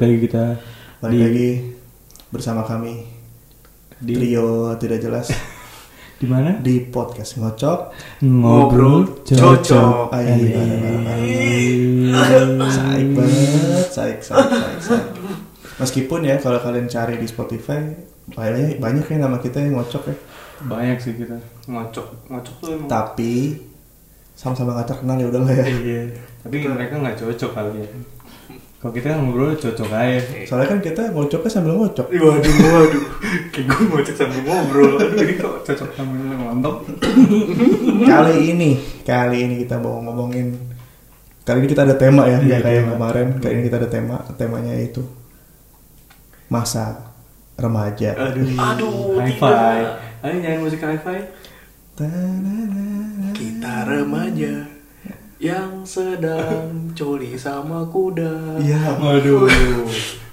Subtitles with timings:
[0.00, 0.44] balik lagi kita
[1.04, 1.50] Balik di lagi
[2.32, 3.04] bersama kami
[4.00, 5.28] di trio tidak jelas
[6.20, 6.56] di mana?
[6.56, 7.78] di podcast ngocok.
[8.24, 9.60] Ngobrol cocok.
[9.60, 10.08] cocok.
[10.12, 10.36] Ayo,
[12.68, 15.06] Saik banget, saik, saik, saik, saik.
[15.80, 17.92] Meskipun ya kalau kalian cari di Spotify
[18.32, 20.16] banyak banyak ya nama kita yang ngocok ya.
[20.64, 21.36] Banyak sih kita.
[21.68, 23.60] ngocok ngocok tuh emang Tapi
[24.32, 25.64] sama-sama gak terkenal ya udahlah ya.
[25.68, 26.02] Iya.
[26.40, 27.88] Tapi mereka nggak cocok kali ya.
[28.80, 30.24] Kalau kita ngobrol cocok aja.
[30.48, 32.06] Soalnya kan kita ngocoknya sambil ngocok.
[32.08, 33.04] Waduh waduh
[33.52, 36.74] kayak gue ngocok sambil ngobrol aduh ini kok Cocok sama mantap.
[38.10, 38.70] kali ini,
[39.04, 40.56] kali ini kita mau ngomongin
[41.40, 42.92] Kali ini kita ada tema ya, Iya, nggak kayak tema.
[42.94, 43.26] kemarin.
[43.36, 45.02] Kali ini kita ada tema, temanya itu
[46.46, 47.12] masa
[47.54, 48.16] remaja.
[48.16, 49.76] aduh aduh Hi-fi.
[50.20, 51.20] Ayo nyanyi musik hi-fi.
[51.92, 53.28] Ta-na-na-na.
[53.36, 54.52] kita remaja
[55.40, 59.48] yang sedang coli sama kuda Iya, Waduh.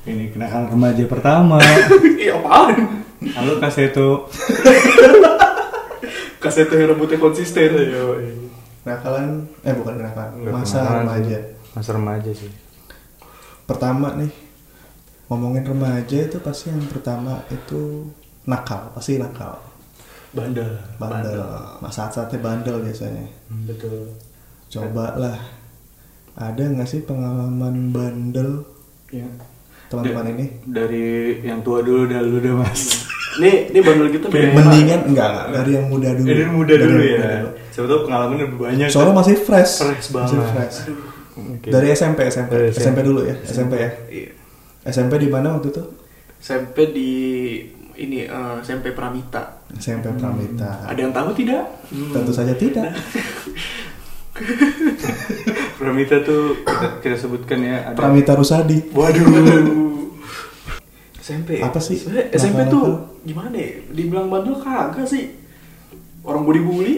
[0.04, 1.60] Ini kenakalan remaja pertama.
[2.22, 4.28] iya apaan Halo Kaseto.
[6.38, 8.14] kaset yang rambutnya konsisten ayo
[8.84, 11.36] Kenakalan, eh bukan kenakalan, masa kenakalan remaja.
[11.36, 11.44] sih.
[11.76, 12.52] Masa remaja sih.
[13.64, 14.32] Pertama nih,
[15.28, 18.08] ngomongin remaja itu pasti yang pertama itu
[18.44, 19.60] nakal, pasti nakal.
[20.32, 21.44] bandel Bandel,
[21.80, 23.28] masa saatnya bandel biasanya.
[23.68, 24.08] betul
[24.68, 25.38] Coba lah,
[26.36, 28.68] ada nggak sih pengalaman bandel
[29.08, 29.24] Ya.
[29.88, 30.46] teman-teman ini?
[30.64, 31.06] Dari
[31.42, 33.08] yang tua dulu dah lu deh mas.
[33.40, 36.28] ini ini bandel kita beda Mendingan enggak, enggak dari yang muda dulu.
[36.28, 37.16] Dari muda Dari dulu yang ya.
[37.18, 37.50] muda dulu.
[37.70, 38.88] Siapa tahu pengalaman lebih banyak.
[38.90, 39.74] Soalnya masih fresh.
[39.80, 40.52] Fresh Masih banget.
[40.52, 40.78] fresh.
[41.38, 41.68] Oke.
[41.70, 42.52] Dari SMP, SMP.
[42.52, 43.00] Dari SMP, SMP.
[43.02, 43.90] dulu ya, SMP ya.
[44.10, 44.30] Iya.
[44.84, 45.84] SMP di mana waktu itu?
[46.38, 47.12] SMP di
[47.96, 50.86] ini eh, SMP Pramita SMP Pramita.
[50.86, 52.94] ada yang tahu tidak Tentu saja tidak.
[55.80, 58.90] Pramita tuh kita, kita sebutkan ya ada Pramita Rusadi.
[58.94, 59.98] Waduh.
[61.22, 61.60] SMP.
[61.60, 62.00] Apa sih?
[62.00, 63.84] Sebenarnya SMP tuh gimana ya?
[63.92, 65.36] Dibilang bandel kagak sih.
[66.24, 66.96] Orang gue dibully.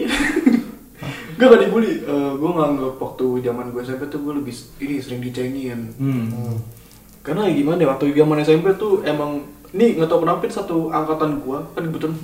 [1.40, 2.04] Gak gak dibully.
[2.04, 5.80] Eh gue nganggap waktu zaman gue SMP tuh gue lebih ini sering dicengin.
[5.96, 6.60] Hmm.
[7.24, 11.40] Karena ya gimana ya waktu zaman SMP tuh emang ini nggak tau kenapa satu angkatan
[11.40, 12.14] gue kan kebetulan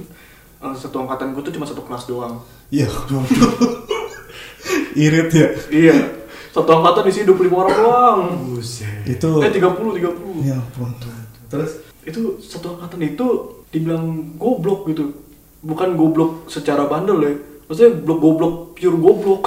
[0.60, 2.44] eh, satu angkatan gue tuh cuma satu kelas doang.
[2.68, 2.90] Iya.
[4.96, 5.48] Irit ya.
[5.68, 5.96] Iya.
[6.50, 8.20] Satu angkatan isi 25 orang doang.
[8.48, 9.04] Buset.
[9.06, 9.60] Itu Eh 30
[9.92, 10.40] 30.
[10.42, 10.90] Ya ampun.
[11.46, 11.70] Terus
[12.02, 13.26] itu satu angkatan itu
[13.68, 15.10] dibilang goblok gitu
[15.58, 17.32] bukan goblok secara bandel ya
[17.66, 19.42] maksudnya goblok goblok pure goblok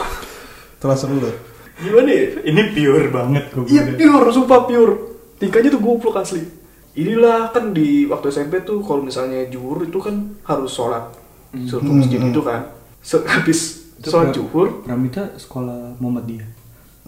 [0.76, 1.32] terasa dulu.
[1.78, 3.64] gimana ya Ini pure banget gue.
[3.66, 4.94] iya pure sumpah pure
[5.40, 6.44] tingkahnya tuh goblok asli
[6.92, 11.16] inilah kan di waktu SMP tuh kalau misalnya juhur itu kan harus sholat
[11.50, 11.66] Hmm,
[11.96, 12.30] masjid hmm.
[12.30, 12.62] itu kan
[13.00, 16.48] Se- habis sholat juhur Pramita sekolah Muhammadiyah.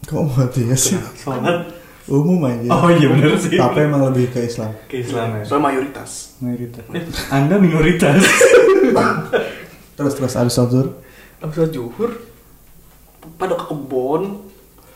[0.03, 0.97] Kok ya sih?
[1.15, 1.79] Sholat
[2.09, 2.67] Umum aja.
[2.73, 3.55] Oh iya bener sih.
[3.55, 4.73] Tapi emang lebih ke Islam.
[4.89, 5.43] ke Islam ya.
[5.45, 6.83] soal mayoritas Mayoritas.
[6.91, 8.19] Eh, Anda minoritas.
[9.95, 10.97] Terus terus abis Zuhur.
[11.39, 12.11] habis sholat juhur
[13.37, 14.41] pada ke kebon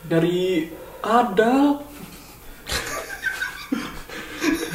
[0.04, 0.66] dari
[0.98, 1.80] kadal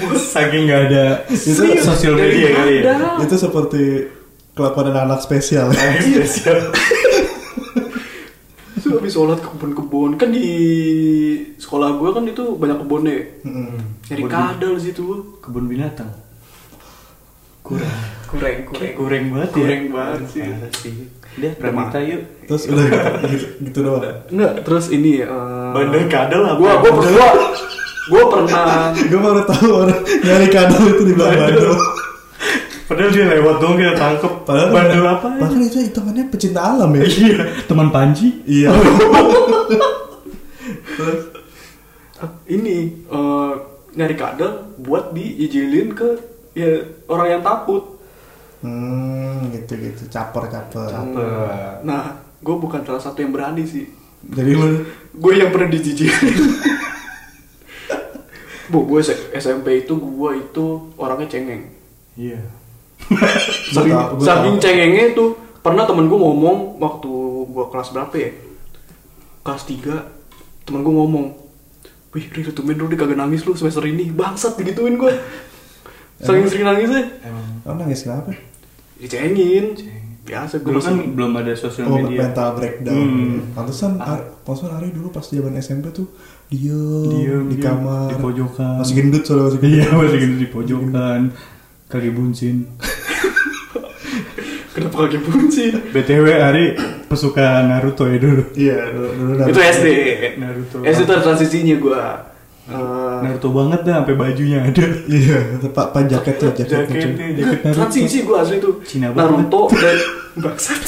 [0.33, 2.95] Saking nggak ada Itu sosial media kali ya.
[3.21, 4.07] Itu seperti
[4.55, 5.67] kelakuan anak-anak spesial.
[5.75, 6.71] Spesial.
[8.93, 10.45] habis sholat ke kebun-kebun kan di
[11.55, 13.77] sekolah gue kan itu banyak kebunnya Mm-mm.
[14.05, 15.03] nyari Kebun- kadal di situ
[15.37, 16.11] Kebun binatang.
[17.61, 17.87] Kurang.
[18.27, 19.55] kurang kurang Kurang banget ya.
[19.55, 20.21] Kurang banget
[20.75, 20.91] sih.
[21.33, 22.21] Deh, Pramita yuk.
[22.43, 24.03] Terus udah gitu, gitu, gitu doang.
[24.27, 26.57] enggak terus ini uh, Bandel kadal apa?
[26.57, 27.29] gue gue gua,
[28.09, 31.73] gua pernah Gue baru tahu orang nyari kadal itu di belakang bandel.
[32.91, 34.33] Padahal dia lewat dong kita tangkep.
[34.43, 35.27] Padahal bandel apa?
[35.31, 35.39] ya?
[35.47, 37.07] Bahkan itu hitungannya pecinta alam ya.
[37.07, 38.43] Iya, teman Panji.
[38.43, 38.67] Iya.
[42.19, 43.55] uh, ini uh,
[43.95, 46.19] nyari kadal buat diijilin ke
[46.51, 48.03] ya orang yang takut
[48.61, 50.85] Hmm, gitu gitu, caper caper.
[50.85, 51.81] Caper.
[51.81, 53.89] nah gue bukan salah satu yang berani sih
[54.21, 54.85] Jadi lu
[55.17, 56.61] gue yang pernah dijijilin
[58.69, 59.01] bu gue
[59.33, 61.73] SMP itu gue itu orangnya cengeng
[62.13, 62.60] Iya.
[63.75, 65.25] saking, saking cengengnya itu
[65.59, 67.11] pernah temen gue ngomong waktu
[67.45, 68.31] gue kelas berapa ya
[69.41, 71.25] kelas 3 temen gue ngomong
[72.11, 75.13] wih Ri tumben lu dia kagak nangis lu semester ini bangsat digituin gue
[76.19, 77.45] saking sering nangisnya Emang.
[77.63, 78.35] oh nangis kenapa?
[78.97, 79.73] dicengin
[80.21, 82.29] biasa gue Dulu kan belum ada sosial Oh, media.
[82.29, 82.93] mental breakdown.
[82.93, 83.37] Hmm.
[83.51, 86.05] Pantesan, Ar- pantesan Ari dulu pas zaman SMP tuh
[86.45, 88.77] diem, Diem, di kamar, di pojokan.
[88.77, 89.81] masih gendut soalnya masih gendut.
[89.81, 91.21] Iya, masih gitu di pojokan.
[91.93, 92.65] Kaki buncin.
[94.71, 96.65] kenapa kagak buncin BTW Ari
[97.05, 98.43] pesuka Naruto ya dulu.
[98.55, 99.87] Iya, dulu, dulu itu SD
[100.37, 100.77] Naruto.
[100.81, 102.03] SD itu transisinya gue
[102.61, 104.85] Eh, Naruto banget dah sampai bajunya ada.
[105.03, 106.87] Iya, pak pak jaketnya jaketnya.
[106.87, 107.75] Jaketnya, jaket Naruto.
[107.75, 109.97] transisi gue asli tuh Cina Naruto dan
[110.39, 110.79] bangsat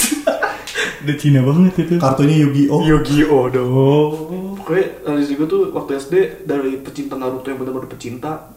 [1.04, 1.94] Udah Cina banget itu.
[2.00, 2.82] Kartunya Yu-Gi-Oh.
[2.88, 4.08] Yu-Gi-Oh dong Oh.
[4.56, 6.14] Pokoknya transisi gue tuh waktu SD
[6.48, 8.53] dari pecinta Naruto yang benar-benar pecinta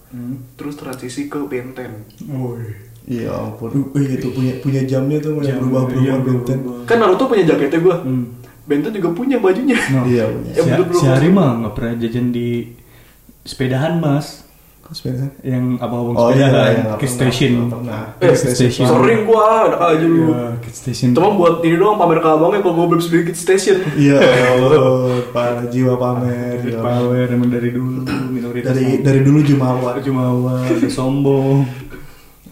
[0.55, 2.85] terus transisi ke Benten Woi.
[3.05, 3.70] Iya ampun.
[3.91, 6.58] Wih itu punya punya jamnya tuh yang Jam, berubah iya, berubah benten.
[6.61, 6.82] berubah.
[6.85, 8.25] kan Naruto punya jaketnya gue Hmm.
[8.64, 10.50] Benten juga punya bajunya Iya punya.
[10.53, 11.31] Ya, Si, si Ari kosong.
[11.32, 12.75] mah nggak pernah jajan di
[13.43, 14.43] sepedahan mas
[14.81, 15.26] Kok sepeda?
[15.41, 17.52] yang abang-abang Oh iya, sepedahan iya, nggak ke station.
[17.67, 18.85] Eh, Ke station.
[18.85, 22.59] sering gue ada aja lu Iya, ke station Cuma buat ini doang pamer ke abangnya
[22.61, 26.58] kalau gue belum sedikit station Iya, Allah, para jiwa pamer.
[26.61, 27.26] jiwa pamer.
[27.31, 29.96] emang dari dulu minoritas Dari dari dulu Jumawa.
[29.99, 30.25] cuma
[30.69, 31.67] udah sombong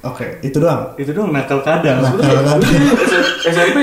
[0.04, 0.92] Oke, itu doang.
[0.94, 2.60] itu dong nakal kadang Nakal kadang.
[3.42, 3.78] SMP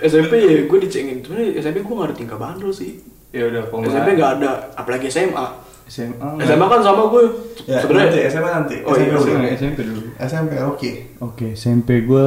[0.00, 4.14] SMP ya gue dicengin sebenarnya SMP gue gak ada tingkah bandel sih ya udah SMP
[4.14, 5.46] gak ada apalagi SMA
[5.84, 7.24] SMA SMA kan sama gue
[7.64, 8.76] Ya, nanti sebenarnya SMA nanti.
[8.80, 9.34] Oh, iya, SMP SMA.
[9.34, 9.50] udah.
[9.52, 10.90] SMP dulu SMP oke.
[11.20, 12.26] oke SMP gue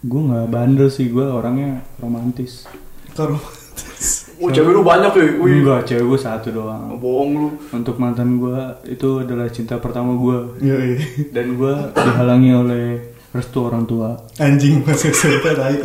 [0.00, 2.70] gue nggak bandel sih gue orangnya romantis
[3.12, 3.38] Kalau
[4.42, 8.36] oh cewek lu banyak ya wih enggak cewek gue satu doang bohong lu untuk mantan
[8.36, 10.98] gue itu adalah cinta pertama gue Iya, iya.
[11.30, 12.84] dan gue dihalangi oleh
[13.30, 15.78] restu orang tua Anjing masih SMP tai.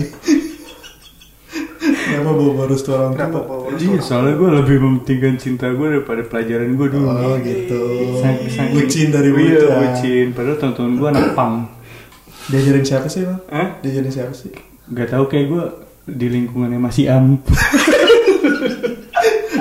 [1.78, 3.72] Kenapa bawa baru tuh orang Kenapa tua?
[3.74, 7.08] Iya, soalnya gue lebih mementingkan cinta gue daripada pelajaran gue dulu.
[7.08, 7.82] Oh gitu.
[8.18, 9.78] Saking- Bucin dari Iya, bocah.
[9.78, 10.26] bucin.
[10.32, 11.56] Padahal teman-teman gue anak pang.
[12.48, 13.40] Diajarin siapa sih bang?
[13.46, 13.68] Hah?
[13.78, 14.52] Diajarin siapa sih?
[14.90, 15.64] Gak tau kayak gue
[16.10, 17.38] di lingkungannya masih am.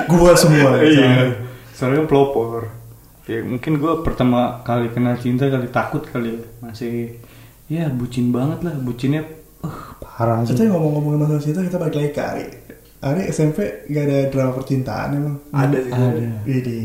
[0.07, 0.79] Gua semua.
[0.81, 1.35] iya.
[1.75, 2.71] Soalnya kan pelopor.
[3.27, 6.43] Ya mungkin gue pertama kali kenal cinta kali takut kali ya.
[6.63, 7.19] Masih
[7.67, 8.73] ya bucin banget lah.
[8.79, 9.21] Bucinnya
[9.61, 10.71] uh, parah Kita sih.
[10.71, 12.45] ngomong-ngomongin masalah cinta kita balik lagi ke Ari.
[12.97, 15.37] Ari SMP gak ada drama percintaan emang?
[15.53, 16.27] ada sih Ada.
[16.49, 16.79] Ini.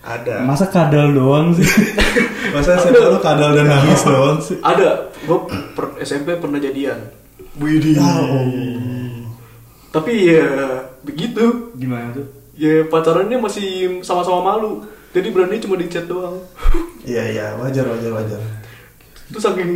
[0.00, 1.66] ada Masa kadal doang sih?
[2.56, 4.56] Masa SMP lu kadal dan nangis doang sih?
[4.64, 5.38] ada gue
[5.76, 6.96] per SMP pernah jadian
[7.58, 7.98] Widih.
[7.98, 9.28] Ya, oh.
[9.90, 10.46] tapi ya
[11.02, 12.37] begitu Gimana tuh?
[12.58, 13.68] Ya pacarannya masih
[14.00, 16.42] sama-sama malu jadi berani cuma di chat doang
[17.00, 18.40] Iya iya wajar wajar wajar.
[19.24, 19.70] itu saking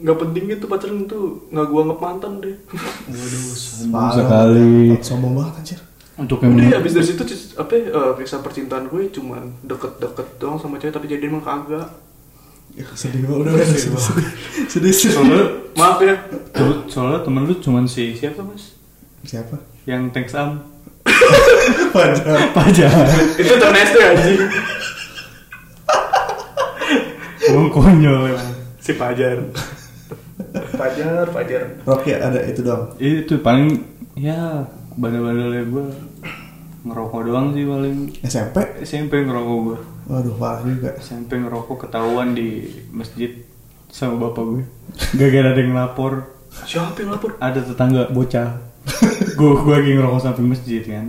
[0.00, 2.56] nggak pentingnya tuh pacaran tuh nggak gua anggap mantan deh
[3.88, 4.12] Parah.
[4.12, 4.94] sekali.
[5.00, 5.80] Sombong banget anjir.
[6.14, 7.22] Untuk yang udah habis dari situ
[7.56, 11.88] apa ya, eh, kisah percintaan gue cuman deket-deket doang sama cewek tapi jadian mah kagak
[12.72, 14.28] Ya, sedih banget udah sedih sedih
[14.66, 15.44] sedih sedih.
[15.74, 16.16] maaf ya
[16.86, 18.76] soalnya temen lu cuman si siapa mas?
[19.22, 19.56] Siapa?
[19.84, 20.64] Yang thanks am
[21.92, 22.38] Wajar.
[22.56, 23.04] Pajar
[23.36, 24.40] itu tahun SD anjing
[27.52, 28.50] Emang konyol emang.
[28.80, 29.38] Si Pajar
[30.52, 32.92] pajar pajar Rocky ada itu doang.
[32.96, 33.80] Itu paling
[34.16, 35.86] Ya Bandel-bandelnya gue
[36.82, 37.96] Ngerokok doang sih paling.
[38.26, 38.56] SMP?
[38.82, 39.78] SMP ngerokok gue
[40.10, 40.90] Waduh parah juga.
[40.98, 43.30] SMP ngerokok ketahuan di masjid
[43.88, 44.64] Sama bapak gue
[45.16, 46.36] Gak ada yang lapor.
[46.52, 47.36] Siapa yang lapor?
[47.40, 48.71] Ada tetangga bocah
[49.38, 51.06] Gue gue lagi ngerokok samping masjid kan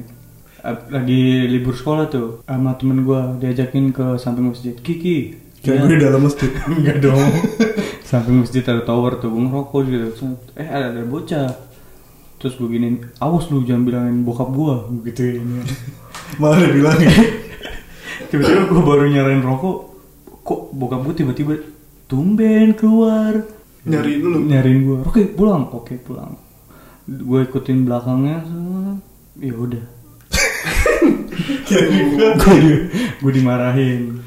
[0.63, 6.00] lagi libur sekolah tuh sama temen gue diajakin ke samping masjid Kiki Kayak gue di
[6.03, 6.51] dalam masjid.
[6.75, 7.24] Enggak dong.
[8.12, 10.36] Samping masjid ada tower tuh, gue ngerokok gitu.
[10.60, 11.56] Eh ada, ada bocah.
[12.36, 14.75] Terus gue giniin, awas lu jangan bilangin bokap gue,
[15.08, 15.63] gitu ini.
[16.36, 17.08] Malah dibilangin.
[18.27, 19.77] Tiba-tiba gue baru nyarain rokok,
[20.44, 21.53] kok bokap gue tiba-tiba
[22.12, 23.48] tumben keluar.
[23.88, 24.39] Nyariin lu?
[24.44, 26.36] Nyariin gue, oke pulang, oke pulang.
[27.03, 28.48] Gue ikutin belakangnya,
[29.36, 29.83] ya udah.
[31.65, 32.60] gue
[33.19, 34.22] gue dimarahin,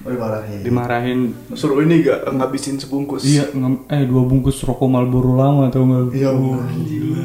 [0.00, 0.60] Oh dimarahin.
[0.60, 1.20] dimarahin
[1.52, 3.50] suruh ini gak ngabisin sebungkus Iya,
[3.86, 6.14] eh dua bungkus rokok Marlboro lama tau nggak?
[6.14, 7.22] Iya, Oh, gila.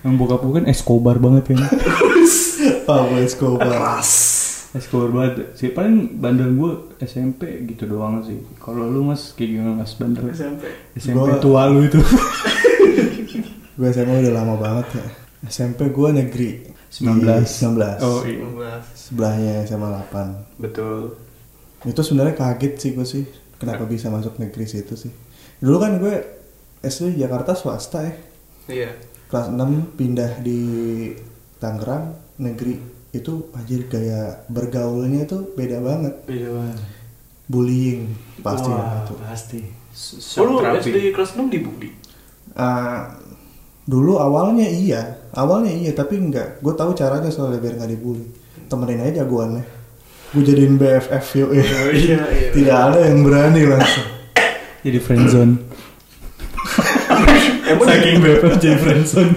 [0.00, 1.58] Yang bokap gue kan Escobar banget kan.
[2.84, 3.64] Pablo Escobar.
[3.66, 4.10] keras
[4.70, 5.32] Escobar banget.
[5.54, 8.38] Sih paling bandel gue SMP gitu doang sih.
[8.58, 10.28] Kalau lu mas kayak gimana mas bandel?
[10.28, 11.98] SMP SMP Gua- tua lu itu.
[13.78, 15.06] Gue SMA udah lama banget ya.
[15.46, 16.50] SMP gue negeri.
[16.90, 17.22] 19.
[17.22, 18.02] Di 19.
[18.02, 18.82] Oh iya.
[18.90, 20.58] Sebelahnya SMA 8.
[20.58, 21.14] Betul.
[21.86, 23.24] Itu sebenarnya kaget sih gue sih.
[23.56, 25.12] Kenapa bisa masuk negeri situ sih.
[25.62, 26.14] Dulu kan gue
[26.82, 28.14] SD Jakarta swasta ya.
[28.68, 28.90] iya
[29.30, 30.60] Kelas 6 pindah di
[31.62, 32.78] Tangerang negeri.
[33.14, 36.14] Itu anjir gaya bergaulnya itu beda banget.
[36.26, 36.78] Beda banget.
[37.48, 38.12] Bullying
[38.44, 39.14] pasti Wah, itu.
[39.24, 39.60] Pasti.
[40.38, 41.90] oh lu SD kelas 6 di Budi
[42.54, 43.16] Ah,
[43.88, 46.60] dulu awalnya iya, awalnya iya, tapi enggak.
[46.60, 48.28] Gue tahu caranya soalnya biar nggak dibully.
[48.68, 49.64] Temenin aja jagoannya.
[50.36, 51.64] Gue jadiin BFF yuk ya.
[51.64, 54.08] oh iya iya Tidak ada yang berani langsung.
[54.84, 55.52] Jadi friendzone.
[57.72, 59.32] emang Saking BFF jadi friendzone.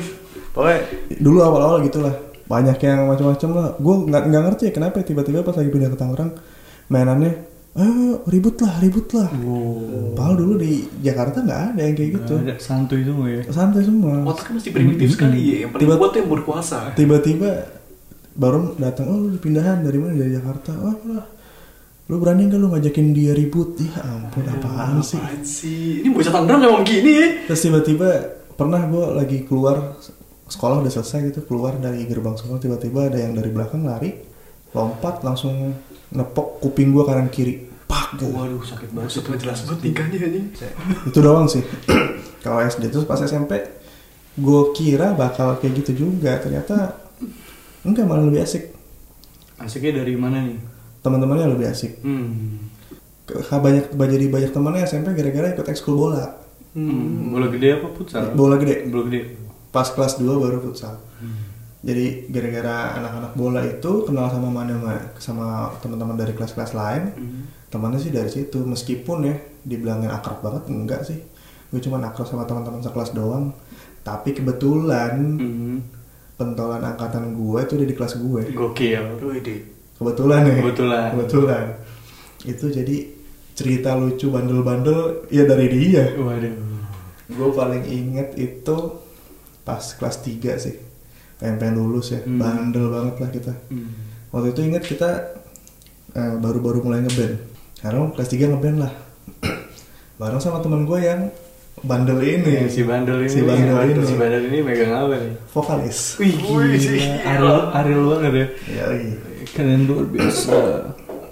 [0.51, 0.79] pokoknya
[1.15, 2.11] Dulu awal-awal gitulah.
[2.43, 3.67] Banyak yang macam-macam lah.
[3.79, 6.31] Gue nggak nggak ngerti ya kenapa ya tiba-tiba pas lagi pindah ke Tangerang
[6.91, 7.93] mainannya ayo
[8.25, 10.11] ribut lah ribut lah Wow.
[10.11, 13.41] Padahal dulu di Jakarta nggak ada yang kayak gitu Nggak ada santuy semua ya.
[13.47, 15.57] santai semua Otaknya masih primitif sekali ya.
[15.61, 16.77] Yang paling Tiba- kuat tuh yang berkuasa.
[16.93, 17.49] tiba-tiba
[18.33, 21.27] baru datang oh lu pindahan dari mana dari Jakarta oh lah
[22.05, 25.99] lu berani nggak lu ngajakin dia ribut ya ampun apaan sih Apaan sih?
[25.99, 27.27] Ini bocah Tangerang emang gini ya.
[27.45, 28.07] terus tiba-tiba
[28.53, 29.95] pernah gue lagi keluar
[30.45, 34.11] sekolah udah selesai gitu keluar dari gerbang sekolah tiba-tiba ada yang dari belakang lari
[34.69, 35.71] lompat langsung
[36.11, 38.27] nepok kuping gue kanan kiri pak gitu.
[38.29, 39.09] Waduh sakit banget.
[39.09, 40.45] Buset jelas banget tingkahnya anjing.
[41.05, 41.63] itu doang sih
[42.43, 43.59] kalau SD terus pas SMP
[44.33, 46.95] gue kira bakal kayak gitu juga ternyata
[47.81, 48.71] enggak malah lebih asik
[49.57, 50.57] Asiknya dari mana nih?
[50.99, 52.71] teman-temannya lebih asik Hmm.
[53.23, 56.39] Ke- banyak jadi banyak temannya SMP gara-gara ikut ekskul bola
[56.71, 57.29] Hmm.
[57.29, 58.31] Bola gede apa futsal?
[58.31, 59.35] bola gede Bola gede.
[59.69, 60.95] pas kelas 2 baru futsal
[61.81, 64.77] jadi gara-gara anak-anak bola itu kenal sama mana
[65.17, 65.47] sama
[65.77, 67.43] teman-teman dari kelas-kelas lain Hmm.
[67.67, 71.17] temannya sih dari situ meskipun ya dibilangin akrab banget enggak sih
[71.67, 73.55] gue cuma akrab sama teman-teman sekelas doang
[74.01, 75.77] tapi kebetulan Hmm.
[76.33, 79.03] pentolan angkatan gue itu dia di kelas gue Gokil.
[79.19, 79.55] Wede.
[79.95, 81.07] kebetulan ya Kebetulan.
[81.11, 81.65] kebetulan
[82.43, 82.97] itu jadi
[83.51, 86.53] cerita lucu bandel-bandel ya dari dia Waduh.
[87.27, 88.77] gue paling inget itu
[89.61, 90.75] pas kelas 3 sih
[91.41, 92.37] pengen pengen lulus ya Hmm.
[92.37, 93.89] bandel banget lah kita Hmm.
[94.29, 95.09] waktu itu inget kita
[96.11, 97.35] eh, baru-baru mulai ngeband
[97.77, 98.93] karena kelas 3 ngeband lah
[100.19, 101.33] bareng sama teman gue yang
[101.81, 105.33] bandel ini Nih, si bandel ini, si bandel ini si bandel ini megang apa nih?
[105.49, 107.09] vokalis Wih, gila.
[107.25, 108.47] Ariel, Ariel banget ya.
[108.69, 109.15] ya, iya.
[109.47, 110.57] Keren luar biasa.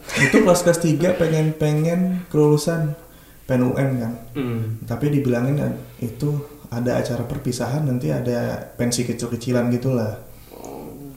[0.10, 2.98] itu kelas kelas 3 pengen pengen kelulusan
[3.46, 4.82] pengen UN kan Hmm.
[4.84, 5.62] tapi dibilangin
[6.00, 6.34] itu
[6.70, 8.40] ada acara perpisahan nanti ada
[8.74, 10.22] pensi kecil-kecilan gitulah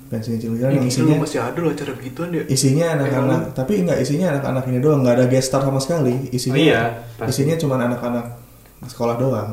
[0.09, 2.43] pensi kecil-kecilan yang isinya masih ada loh acara begituan ya.
[2.47, 6.53] isinya anak-anak tapi enggak isinya anak-anak ini doang nggak ada guest star sama sekali isinya
[6.55, 6.83] Oh iya,
[7.17, 7.29] pasti.
[7.35, 8.27] isinya cuma anak-anak
[8.87, 9.51] sekolah doang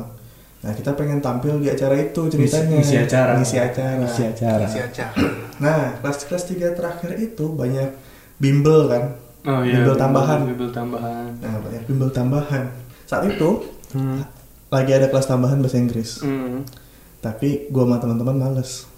[0.60, 3.32] nah kita pengen tampil di acara itu ceritanya Ngisi acara.
[3.34, 4.64] ngisi acara Ngisi acara.
[4.66, 5.16] Si acara.
[5.56, 7.88] nah kelas kelas tiga terakhir itu banyak
[8.36, 9.80] bimbel kan Oh iya.
[9.80, 11.32] bimbel tambahan Bimbel tambahan.
[11.40, 12.64] nah banyak bimbel tambahan
[13.04, 14.22] saat itu Hmm.
[14.70, 16.22] Lagi ada kelas tambahan bahasa Inggris.
[16.22, 16.62] Hmm.
[17.20, 18.88] tapi gua sama teman-teman males.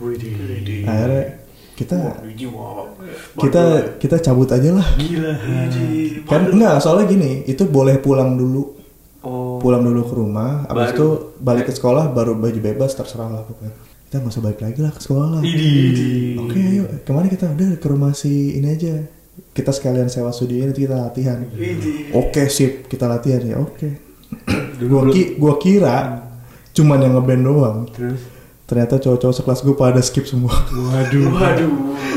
[0.00, 0.32] Widih.
[0.88, 1.44] akhirnya
[1.76, 2.88] kita wow.
[3.40, 3.62] kita
[4.00, 4.88] kita cabut aja lah.
[4.96, 5.32] Gila.
[6.28, 8.80] Kan enggak soalnya gini itu boleh pulang dulu.
[9.20, 9.60] Oh.
[9.60, 10.80] pulang dulu ke rumah Baru.
[10.80, 11.08] abis itu
[11.44, 13.76] balik ke sekolah baru baju bebas terserah lah pokoknya.
[14.08, 15.40] Kita nggak usah balik lagi lah ke sekolah.
[16.40, 17.52] Oke ayo ke mana kita?
[17.52, 18.96] Udah ke rumah si ini aja.
[19.52, 21.44] Kita sekalian sewa studio nanti kita latihan.
[22.16, 24.09] Oke sip kita latihan ya oke
[24.80, 25.96] Dulu gua, ki gua kira
[26.70, 28.20] cuman yang ngeband doang Terus.
[28.62, 31.26] ternyata cowok-cowok sekelas gue pada skip semua Waduh.
[31.28, 31.72] Waduh.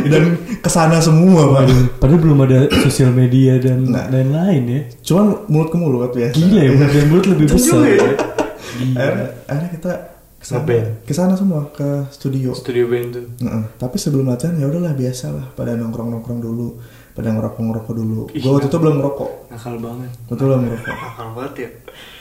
[0.05, 0.23] dan
[0.55, 1.79] ke sana semua pak Waduh.
[1.97, 4.05] Padahal belum ada sosial media dan Nah.
[4.07, 4.81] lain-lain ya.
[5.01, 7.81] cuman mulut ke mulut biasa Gila ya, mulut mulut lebih besar.
[7.81, 7.97] ya.
[7.97, 8.11] ya.
[8.93, 9.91] akhirnya, akhirnya kita
[10.37, 10.65] ke sana,
[11.01, 13.25] ke sana semua ke studio Studio band tuh.
[13.41, 13.63] Heeh.
[13.73, 16.77] Tapi sebelum latihan ya udahlah biasa lah pada nongkrong nongkrong dulu,
[17.13, 18.21] pada ngerokok ngerokok dulu.
[18.27, 20.09] Gue waktu itu belum ngerokok, Nakal banget.
[20.23, 20.95] waktu itu belum ngerokok.
[20.97, 21.69] Akal banget ya.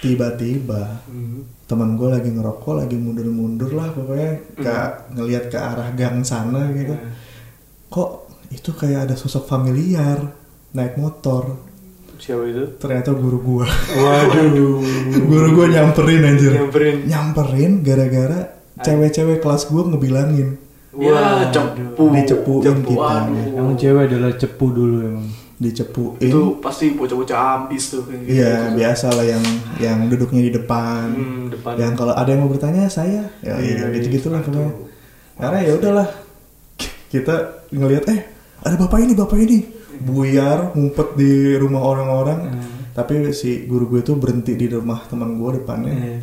[0.00, 1.40] Tiba-tiba Hmm.
[1.64, 4.75] teman gue lagi ngerokok, lagi mundur-mundur lah pokoknya ke
[5.14, 6.92] ngelihat ke arah gang sana gitu.
[7.88, 8.11] Kok
[8.50, 10.20] itu kayak ada sosok familiar
[10.70, 11.56] naik motor.
[12.18, 12.64] Siapa itu?
[12.76, 13.66] Ternyata guru gue.
[13.99, 14.78] Waduh.
[15.30, 16.52] guru gue nyamperin anjir.
[16.54, 16.96] Nyamperin.
[17.04, 18.40] Nyamperin gara-gara
[18.78, 20.49] cewek-cewek kelas gue ngebilangin.
[20.92, 21.49] Ya, Waduh.
[21.49, 22.04] cepu.
[22.12, 23.08] Dicepuin Cepu, kita.
[23.25, 23.56] aduh.
[23.56, 25.26] Emang cewek adalah cepu dulu emang.
[25.56, 26.20] Dicepuin.
[26.20, 28.02] Itu pasti bocah-bocah ambis tuh.
[28.04, 28.34] kayak gitu.
[28.34, 29.44] Iya biasa lah yang
[29.78, 31.06] yang duduknya di depan.
[31.08, 31.72] Hmm, depan.
[31.78, 34.52] Yang kalau ada yang mau bertanya saya, ya Iya, gitu gitu lah Aduh.
[34.52, 34.72] pokoknya.
[35.32, 36.08] Karena ya udahlah
[37.08, 37.34] kita
[37.70, 38.20] ngelihat eh
[38.61, 39.58] ada bapak ini bapak ini
[39.99, 42.38] buyar ngumpet di rumah orang-orang.
[42.52, 42.70] Hmm.
[42.92, 46.18] Tapi si guru gue itu berhenti di rumah teman gue depannya, Iya.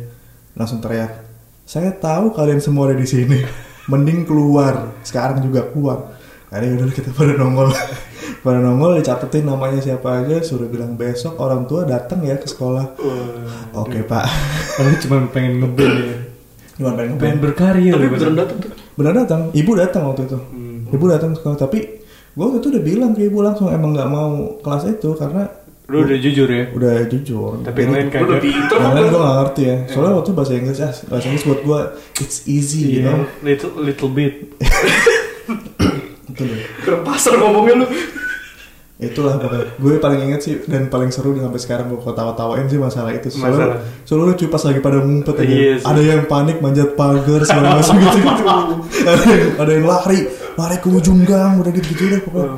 [0.54, 1.26] langsung teriak.
[1.64, 3.40] Saya tahu kalian semua ada di sini.
[3.88, 4.92] Mending keluar.
[5.06, 6.18] Sekarang juga keluar.
[6.50, 7.70] Akhirnya udah kita pada nongol.
[8.44, 12.98] pada nongol dicatetin namanya siapa aja, suruh bilang besok orang tua datang ya ke sekolah.
[13.78, 14.26] Oke pak.
[14.76, 16.16] Kamu cuma pengen ngeband ya.
[16.74, 17.44] Cuma pengen Pengen ngeband.
[17.46, 18.70] berkarya Tapi beneran datang tuh.
[18.98, 19.40] Benar datang.
[19.54, 20.38] Ibu datang waktu itu.
[20.38, 20.78] Hmm.
[20.90, 21.58] Ibu datang ke sekolah.
[21.60, 21.78] Tapi
[22.30, 25.50] gue waktu itu udah bilang ke ibu langsung emang nggak mau kelas itu karena
[25.90, 26.64] Lu udah jujur ya.
[26.70, 27.66] udah jujur.
[27.66, 28.38] Tapi yang lain kagak.
[28.46, 28.94] Yang kan?
[28.94, 29.76] lain gue gak ngerti ya.
[29.90, 30.90] Soalnya waktu bahasa Inggris ya.
[31.10, 31.80] Bahasa Inggris buat gue
[32.22, 33.26] it's easy you Iya, know.
[33.42, 34.54] little little bit.
[36.30, 36.62] Itu deh.
[36.86, 37.86] Ke pasar ngomongnya lu.
[39.00, 39.66] Itulah pokoknya.
[39.80, 43.32] Gue paling inget sih dan paling seru sampai sekarang gue ketawa-tawain sih masalah itu.
[43.34, 43.50] Masalah.
[43.50, 43.66] Soalnya,
[44.04, 45.54] soalnya lucu pas lagi pada ngumpet aja.
[45.56, 45.86] Iya sih.
[45.88, 48.44] ada yang panik manjat pagar segala macam gitu gitu.
[49.10, 50.18] ada, yang, ada yang lari,
[50.54, 51.58] lari ke ujung gang.
[51.58, 52.56] Udah gitu gitu deh pokoknya.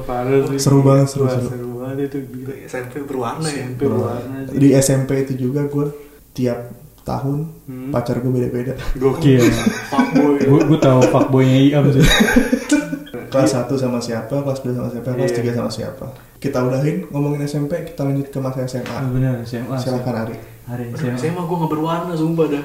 [0.48, 0.58] Sih.
[0.58, 1.46] Seru banget, seru, Wah, seru.
[1.46, 2.54] seru banget itu gila.
[2.62, 3.64] SMP berwarna ya?
[3.64, 5.86] SMP berwarna di SMP itu juga gue
[6.32, 6.58] tiap
[7.02, 7.90] tahun Hmm.
[7.90, 8.72] pacar gue beda-beda.
[8.94, 9.42] Gokil.
[9.92, 10.38] Fuckboy.
[10.40, 12.04] Gue gue tahu fuckboynya Iam sih.
[13.32, 15.40] Kelas 1 sama siapa kelas 2 sama siapa kelas Iya.
[15.42, 16.04] 3 sama siapa.
[16.36, 21.18] Kita udahin ngomongin SMP kita lanjut ke masa SMA bener SMA silakan Ari hari SMA
[21.18, 22.64] SMA gue gak berwarna sumpah dah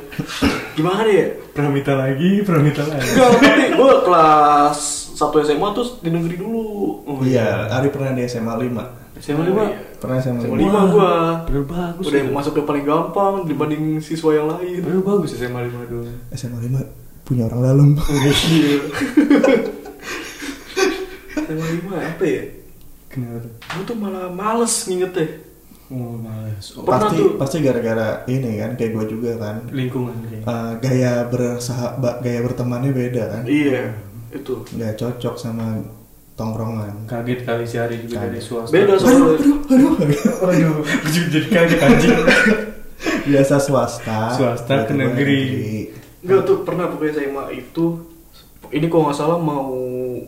[0.74, 1.34] Gimana ya?
[1.50, 4.80] Pramita lagi Pramita lagi Enggak, tapi gue kelas
[5.18, 6.66] 1 SMA tuh di negeri dulu
[7.04, 9.66] Oh, iya Ari pernah di SMA 5 SMA lima
[9.98, 11.12] pernah SMA SMA 5 lima gue
[11.42, 12.30] Padahal bagus Udah itu.
[12.30, 17.26] masuk yang paling gampang dibanding siswa yang lain Padahal bagus SMA lima dulu SMA 5
[17.26, 18.78] punya orang dalam Iya
[21.40, 22.44] SMA 5 apa ya?
[23.08, 23.54] Kenapa tuh?
[23.58, 25.47] Gue tuh malah males ngingetnya
[25.88, 26.76] Oh males.
[26.76, 27.32] Oh, Pernah pasti tuh.
[27.40, 29.56] pasti gara-gara ini kan kayak gue juga kan.
[29.72, 30.44] Lingkungan kayak.
[30.44, 33.44] Eh, gaya bersahabat gaya bertemannya beda kan.
[33.48, 33.96] Iya
[34.36, 34.68] Itu.
[34.68, 35.80] Nggak cocok sama
[36.36, 37.08] tongkrongan.
[37.08, 39.58] Kaget kali si Ari juga dari swasta Beda aduh soalnya aduh
[39.96, 40.48] aduh.
[40.52, 40.76] Aduh
[41.08, 42.18] Jadi jadi kaget anjing.
[43.32, 44.20] Biasa swasta.
[44.36, 45.42] Swasta ke negeri.
[46.20, 48.04] Enggak tuh pernah pokoknya SMA itu.
[48.68, 49.72] Ini kalau nggak salah mau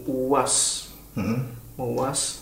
[0.08, 0.88] uas.
[1.20, 1.40] Mm-mm.
[1.76, 2.39] Mau uas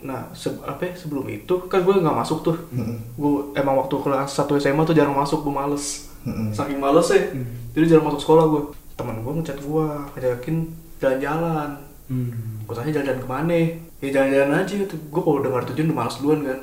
[0.00, 2.56] Nah, se apa ya, sebelum itu kan gue nggak masuk tuh.
[2.70, 2.96] Mm-mm.
[3.14, 6.08] Gue emang waktu kelas 1 SMA tuh jarang masuk, gue males.
[6.22, 6.50] Mm-mm.
[6.50, 7.44] Saking males ya, Hmm.
[7.72, 8.62] jadi jarang masuk sekolah gue.
[8.94, 10.56] Temen gue ngechat gue, ngajakin
[10.98, 11.70] jalan-jalan.
[12.08, 12.32] Hmm.
[12.64, 13.60] Gue tanya jalan-jalan ke mana?
[14.00, 14.76] Ya jalan-jalan aja.
[14.84, 14.98] Tuh.
[15.08, 16.60] Gue kalau dengar tujuan udah males duluan kan.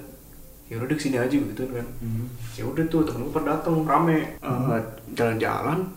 [0.68, 1.88] Ya udah ke sini aja gitu kan.
[2.02, 2.26] Hmm.
[2.54, 4.36] Ya udah tuh temen gue pada dateng rame.
[4.36, 4.82] Eh,
[5.14, 5.88] jalan-jalan.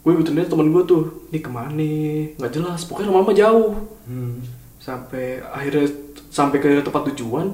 [0.00, 1.02] Gue ikutin dia temen gue tuh.
[1.28, 1.92] Ini ke mana?
[2.34, 2.84] Nggak jelas.
[2.84, 3.72] Pokoknya lama-lama jauh
[4.04, 4.40] Hmm.
[4.80, 5.86] Sampai akhirnya
[6.32, 7.52] sampai ke tempat tujuan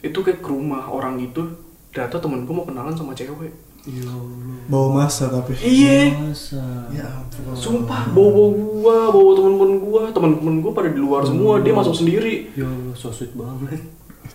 [0.00, 1.60] itu kayak ke rumah orang itu.
[1.94, 3.54] Ternyata temen gue mau kenalan sama cewek.
[3.84, 4.56] Ya Allah.
[4.64, 5.52] Bawa masa tapi.
[5.60, 6.16] Iya.
[6.16, 6.88] Masa.
[6.88, 7.52] Ya ampun.
[7.52, 10.02] Sumpah bawa bawa gua bawa temen-temen gua.
[10.08, 12.48] Temen-temen gua pada di luar semua dia masuk sendiri.
[12.56, 13.84] Ya Allah so sweet banget.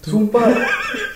[0.05, 0.53] Sumpah.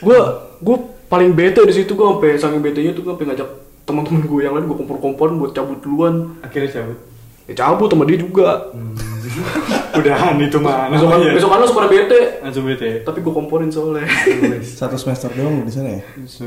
[0.02, 0.78] Gua gua
[1.14, 3.50] paling bete di situ gua sampai saking betenya tuh gua sampai ngajak
[3.84, 6.42] teman-teman gue yang lain gua kompor-komporan buat cabut duluan.
[6.42, 6.98] Akhirnya cabut?
[7.46, 8.74] Ya cabut sama dia juga
[10.00, 10.90] Udahan itu mah.
[10.90, 11.34] Besok namanya.
[11.34, 14.04] besok langsung pada bete Langsung bete ya tapi gua komporin soalnya.
[14.60, 16.02] Satu semester doang lu di sana ya?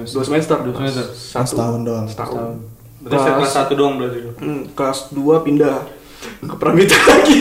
[0.05, 1.05] Dua semester Dua semester.
[1.33, 2.07] Pas setahun doang.
[2.07, 2.59] setahun.
[3.01, 4.31] Berarti saya kelas satu doang berarti lu?
[4.35, 5.77] Hmm, kelas 2 pindah
[6.43, 7.39] ke Pramita lagi.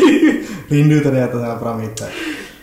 [0.68, 2.08] rindu ternyata sama Pramita.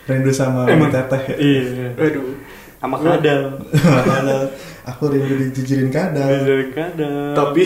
[0.03, 0.87] Rindu sama Emang.
[0.87, 1.95] Teteh Iya.
[1.99, 2.35] Aduh.
[2.79, 3.59] Sama kadal.
[3.71, 4.51] Padahal
[4.83, 6.31] aku rindu dijijirin kadal.
[6.43, 7.35] Dari kadal.
[7.35, 7.65] Tapi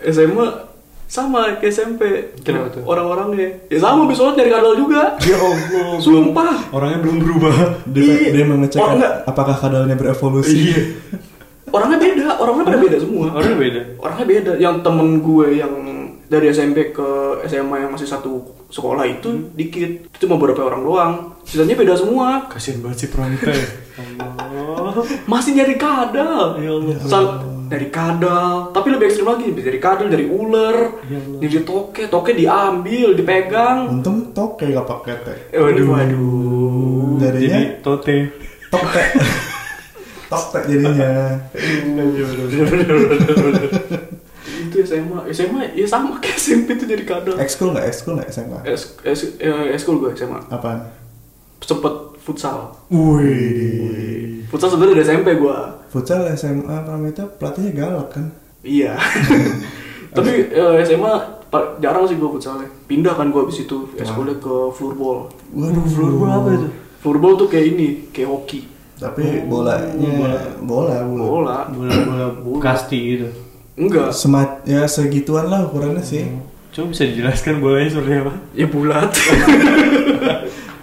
[0.00, 0.46] SMA
[1.10, 2.02] sama kayak SMP.
[2.40, 2.82] Kenapa tuh?
[2.86, 3.66] Orang-orangnya.
[3.66, 5.18] Ya sama besok nyari kadal juga.
[5.20, 6.70] Ya Allah Sumpah.
[6.70, 8.30] Orangnya belum berubah dia, Iya.
[8.30, 9.26] dia mengecek Oh, enggak.
[9.26, 10.80] apakah kadalnya berevolusi Iya
[11.70, 13.26] Orangnya beda, orangnya pada beda semua.
[13.30, 14.52] Orangnya beda Orangnya beda.
[14.56, 15.74] Yang temen gue yang
[16.26, 17.08] dari SMP ke
[17.44, 20.06] SMA yang masih satu sekolah itu dikit.
[20.06, 21.12] Itu cuma beberapa orang doang.
[21.42, 22.46] Sisanya beda semua.
[22.46, 23.66] Kasian banget si Pramita ya
[24.78, 24.94] Allah
[25.30, 26.58] Masih nyari kadal.
[26.58, 27.49] Ya Allah.
[27.70, 33.14] Dari kadal, tapi lebih ekstrim lagi dari kadal, dari ular, Ya dari toke, toke diambil,
[33.14, 33.86] dipegang.
[33.88, 35.38] untung toke gak pakai teh.
[35.50, 35.86] Eh, Waduh.
[35.86, 37.14] Waduh.
[37.16, 38.16] Jadinya- Jadi tote.
[38.68, 39.02] toke
[40.32, 41.38] toke jadinya.
[44.60, 47.34] Itu SMA, SMA ya sama kayak SMP tuh jadi kadal.
[47.36, 47.86] ekskul nggak?
[47.86, 50.90] Ekskul nggak SMA Es, es, eh, eskul gue SMA, apaan?
[51.60, 52.70] Sempet futsal.
[52.88, 55.56] Wih, Futsal sebenarnya dari SMP gue.
[55.90, 58.30] futsal SMA Pramita pelatihnya galak kan
[58.62, 58.94] Iya.
[60.16, 61.12] Tapi eh, SMA
[61.78, 62.70] jarang sih gue futsalnya.
[62.86, 65.26] Pindah kan gue abis itu eskulnya ke floorball.
[65.50, 66.68] waduh Floorball apa itu?
[67.00, 68.60] Floorball tuh kayak ini, kayak hoki.
[69.00, 71.58] tapi bolanya bola bola, Bola.
[71.72, 73.28] Bola-bola kasti gitu
[73.74, 74.12] Enggak.
[74.12, 76.28] Semat ya segituan lah ukurannya sih
[76.70, 78.34] Coba bisa dijelaskan bolanya seperti apa?
[78.52, 79.08] Ya bulat.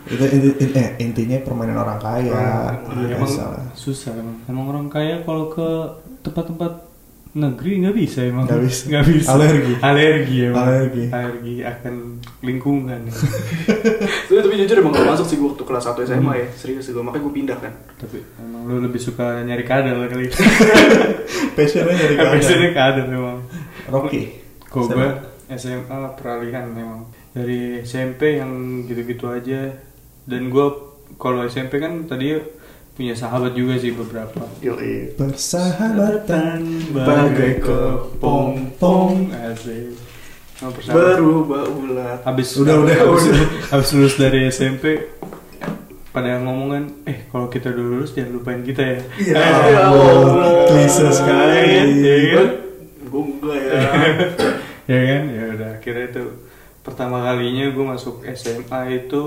[0.08, 2.48] itu inti, in- eh, intinya permainan orang kaya Iya,
[3.12, 3.64] emang biasa lah.
[3.74, 4.38] susah emang.
[4.46, 5.68] Emang orang kaya kalau ke
[6.22, 6.88] tempat-tempat
[7.34, 8.46] negeri nggak bisa emang.
[8.46, 8.82] Nggak bisa.
[8.88, 9.28] Nggak bisa.
[9.30, 9.74] Alergi.
[9.80, 10.64] Alergi emang.
[10.64, 11.04] Alergi.
[11.08, 11.96] Alergi akan
[12.42, 13.02] lingkungan.
[14.28, 16.92] Tapi, tapi jujur emang gak masuk sih gue waktu kelas 1 SMA ya Serius sih
[16.92, 20.28] gue, makanya gue pindah kan Tapi emang lu lebih suka nyari kadal kali.
[21.56, 23.40] passionnya nyari kadal sini kadal emang.
[23.88, 24.24] Rocky
[24.68, 25.10] gue
[25.50, 28.52] SMA peralihan memang dari SMP yang
[28.84, 29.72] gitu-gitu aja
[30.28, 30.68] dan gue
[31.16, 32.36] kalau SMP kan tadi
[32.94, 36.60] punya sahabat juga sih beberapa Yoi persahabatan
[36.92, 39.94] bagai kepompong asik
[40.58, 41.16] persahabatan.
[41.16, 43.46] Berubah ulat habis Udah, udah, habis, udah.
[43.72, 45.06] habis lulus dari SMP
[46.10, 50.66] pada ngomongan eh kalau kita udah lulus jangan lupain kita ya Ya Ya Allah, Allah.
[50.66, 51.62] klise sekali.
[52.02, 52.50] Ya kan?
[53.06, 53.72] Gue enggak ya
[54.92, 56.24] ya kan ya udah akhirnya itu
[56.82, 59.26] pertama kalinya gue masuk SMA itu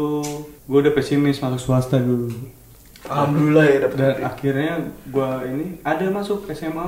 [0.71, 2.31] gue udah pesimis masuk swasta dulu
[3.03, 4.23] Alhamdulillah ya dapet dan negeri.
[4.25, 4.73] akhirnya
[5.05, 6.87] gue ini ada masuk SMA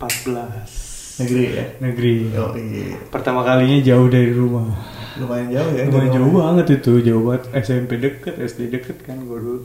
[0.00, 1.66] 14 Negeri ya.
[1.78, 2.96] negeri Oh iya.
[3.06, 4.66] pertama kalinya jauh dari rumah
[5.12, 5.84] Lumayan jauh ya.
[5.84, 6.42] lumayan jauh rumah.
[6.48, 9.62] banget itu jauh banget SMP deket SD deket kan gue dulu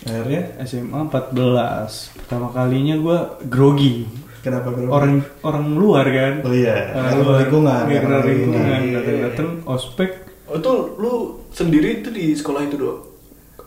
[0.00, 1.36] Akhirnya SMA 14
[2.18, 4.08] pertama kalinya gue grogi
[4.40, 6.90] kenapa kalau orang orang luar kan Oh iya.
[6.90, 8.94] orang luar lingkungan, Iya, karena karena lingkungan lingkungan.
[8.96, 10.10] datang datang ospek
[10.50, 11.12] Oh itu lu
[11.48, 13.00] sendiri itu di sekolah itu doang?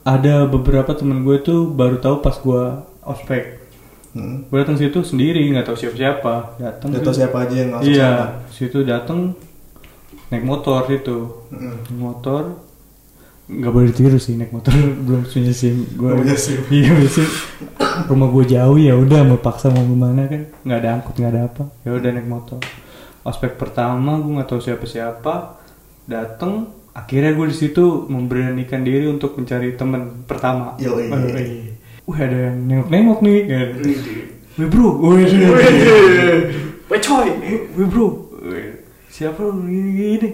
[0.03, 2.63] ada beberapa temen gue tuh baru tahu pas gue
[3.01, 3.63] ospek
[4.11, 4.45] Hmm.
[4.45, 8.09] gue datang situ sendiri nggak tahu siapa siapa datang Gak siapa aja yang masuk iya
[8.13, 8.27] sana.
[8.47, 9.33] situ datang
[10.29, 11.81] naik motor situ Hmm.
[11.89, 12.61] Motor
[13.43, 14.69] nggak boleh ditiru sih naik motor
[15.07, 16.61] belum punya sim gue punya SIM.
[16.69, 17.25] iya sim
[18.05, 21.41] rumah gue jauh ya udah mau paksa mau gimana kan nggak ada angkut nggak ada
[21.47, 22.59] apa ya udah naik motor
[23.23, 25.62] aspek pertama gue nggak tahu siapa siapa
[26.03, 31.09] datang akhirnya gue di situ memberanikan diri untuk mencari teman pertama Yoi.
[31.09, 31.73] Wih,
[32.05, 33.69] Wih ada yang nengok-nengok nih kan
[34.53, 35.25] Wih bro, wih,
[36.85, 37.27] Weh coy
[37.73, 38.07] wih bro,
[38.43, 40.29] Wih, siapa lu gini gini?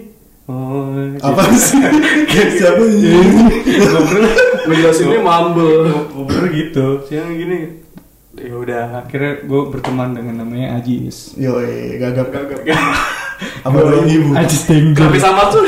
[0.50, 0.90] Oh,
[1.22, 1.78] Apa sih?
[2.58, 3.14] siapa ini?
[3.70, 4.26] ngobrol
[4.66, 7.86] Ngejelasinnya mambel ngobrol gitu, siang gini.
[8.34, 11.38] Ya udah, akhirnya gue berteman dengan namanya Ajis.
[11.38, 12.34] Yoi, gagap.
[12.34, 12.66] Gagap
[13.60, 14.30] Apa namanya ibu?
[14.34, 15.02] Ajis Danger.
[15.02, 15.64] Tapi sama tuh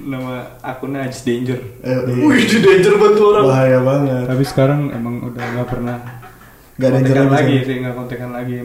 [0.00, 1.58] Nama akunnya Ajis Danger.
[1.80, 2.24] Eh, iya.
[2.24, 4.24] Wih di danger banget tuh orang Bahaya banget.
[4.24, 5.96] Tapi sekarang emang udah nggak pernah
[6.74, 7.66] Gak ada jalan lagi lagi.
[7.66, 8.56] sih, nggak kontekan lagi.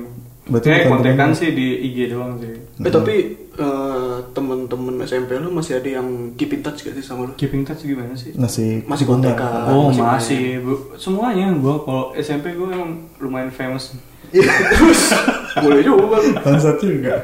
[0.44, 2.54] Berarti Kayak kontekan sih di IG doang sih.
[2.78, 3.16] Eh tapi
[3.50, 7.34] eh, temen-temen SMP lu masih ada yang keep in touch gak sih sama lu?
[7.34, 8.32] Keeping touch gimana sih?
[8.34, 9.68] Masih Masih kontekan.
[9.68, 10.74] Oh masih masih, Bu.
[10.96, 13.96] semuanya gue kalau SMP gue emang lumayan famous.
[14.32, 15.02] Terus
[15.64, 16.26] boleh juga Bang.
[16.40, 17.16] Bangsat juga.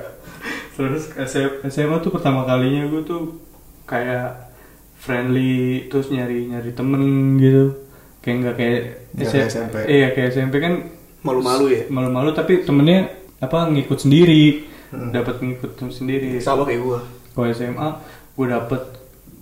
[0.80, 3.36] Terus SM SMA tuh pertama kalinya gue tuh
[3.84, 4.48] kayak
[4.96, 7.04] friendly terus nyari nyari temen
[7.36, 7.76] gitu.
[8.20, 8.82] Kayak nggak kayak
[9.14, 9.76] kayak SMP.
[9.86, 10.74] Iya kayak SMP kan
[11.20, 11.84] Malu-malu ya?
[11.92, 15.12] malu-malu tapi temennya apa ngikut sendiri, Hmm.
[15.12, 16.40] dapat ngikut sendiri.
[16.40, 17.88] Sama kayak gua Kalau SMA
[18.34, 18.82] gue dapet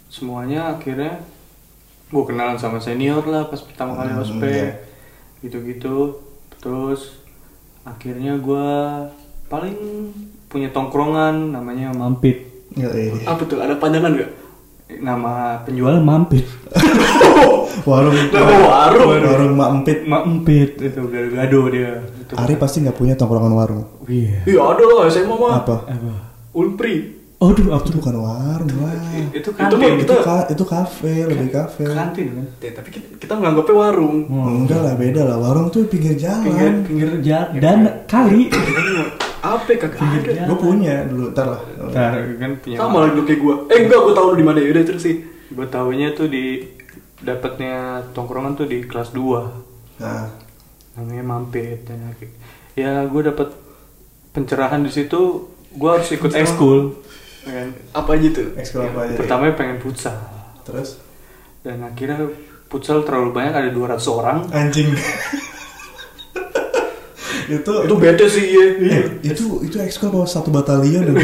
[0.09, 1.21] semuanya akhirnya
[2.07, 4.71] gue kenalan sama senior lah pas pertama kali Hmm, ospek iya.
[5.39, 6.17] gitu-gitu
[6.57, 7.21] terus
[7.83, 8.67] akhirnya gue
[9.45, 9.77] paling
[10.47, 13.23] punya tongkrongan namanya Mampit Yoi.
[13.23, 13.57] Apa tuh?
[13.57, 14.31] Ada panjangan gak?
[14.97, 16.47] nama penjual Mampit
[17.83, 18.15] Warung.
[18.27, 19.09] Nama warung.
[19.19, 19.99] Warung Mak Empit.
[20.03, 23.83] Mampit itu gado-gado dia itu Ari pasti nggak punya tongkrongan warung.
[24.05, 25.75] iya Iya ada lah SMA mah Apa?
[25.85, 26.13] apa
[26.51, 28.97] Unpri Aduh, apa Itu bukan warung lah.
[29.29, 29.77] Itu Itu kantin.
[29.93, 31.85] Itu kita ka- itu kafe, lebih kafe.
[31.85, 32.45] kantin kan?
[32.57, 35.37] Ya, tapi kita, kita nganggapnya warung Enggak lah, beda lah.
[35.37, 36.73] Warung tuh pinggir Pinggir, jalan.
[36.81, 37.77] pinggir jalan dan
[38.09, 38.49] kali.
[39.49, 40.43] Apa ya, kagak ada.
[40.45, 41.61] Gue punya dulu, ntar lah.
[41.85, 44.69] Ntar kan punya Sama lagi kayak gua Eh enggak gua tau lu di mana ya
[44.69, 46.59] udah terus sih gue taunya tuh di
[47.17, 47.75] dapatnya
[48.11, 49.23] tongkrongan tuh di kelas 2
[49.97, 50.27] Nah,
[50.93, 52.35] namanya mampet dan akhir-
[52.73, 53.49] ya gue dapat
[54.29, 56.93] pencerahan di situ gue harus ikut ekskul
[57.41, 58.53] kan Apa aja tuh?
[58.53, 59.15] ekskul apa aja?
[59.15, 60.13] pertamanya pengen futsal
[60.61, 60.99] Terus?
[61.59, 62.27] dan akhirnya
[62.67, 64.91] futsal terlalu banyak ada 200 orang Anjing.
[67.49, 71.21] itu Itu bete sih ya eh, itu itu ekskul bawa satu batalion dulu.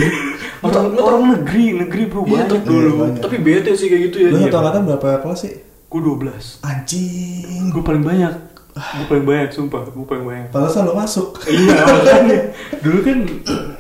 [0.62, 3.19] orang orang negeri negeri bro Iya banyak tapi, Iya, banyak.
[3.19, 4.45] tapi bete sih kayak gitu ya Lu Iya.
[4.45, 5.53] satu angkatan berapa kelas sih?
[5.86, 7.69] gue 12 Anjing.
[7.69, 8.33] gue paling banyak
[8.73, 11.38] gue paling banyak sumpah gue paling banyak Pantesan lo masuk.
[11.45, 12.39] iya makanya
[12.79, 13.17] dulu kan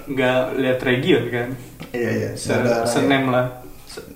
[0.05, 1.49] nggak lihat region kan
[1.89, 2.29] Iya iya.
[2.33, 2.83] Se ya.
[2.83, 3.63] senem lah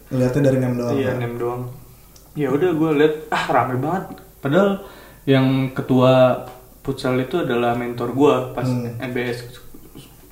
[0.09, 0.93] Lihatnya dari nem doang.
[0.93, 1.17] iya kan?
[1.17, 1.61] nem doang
[2.33, 4.03] ya udah gue lihat ah rame banget
[4.37, 4.69] padahal
[5.25, 6.45] yang ketua
[6.87, 8.87] futsal itu adalah mentor gue pas Hmm.
[9.03, 9.43] NBS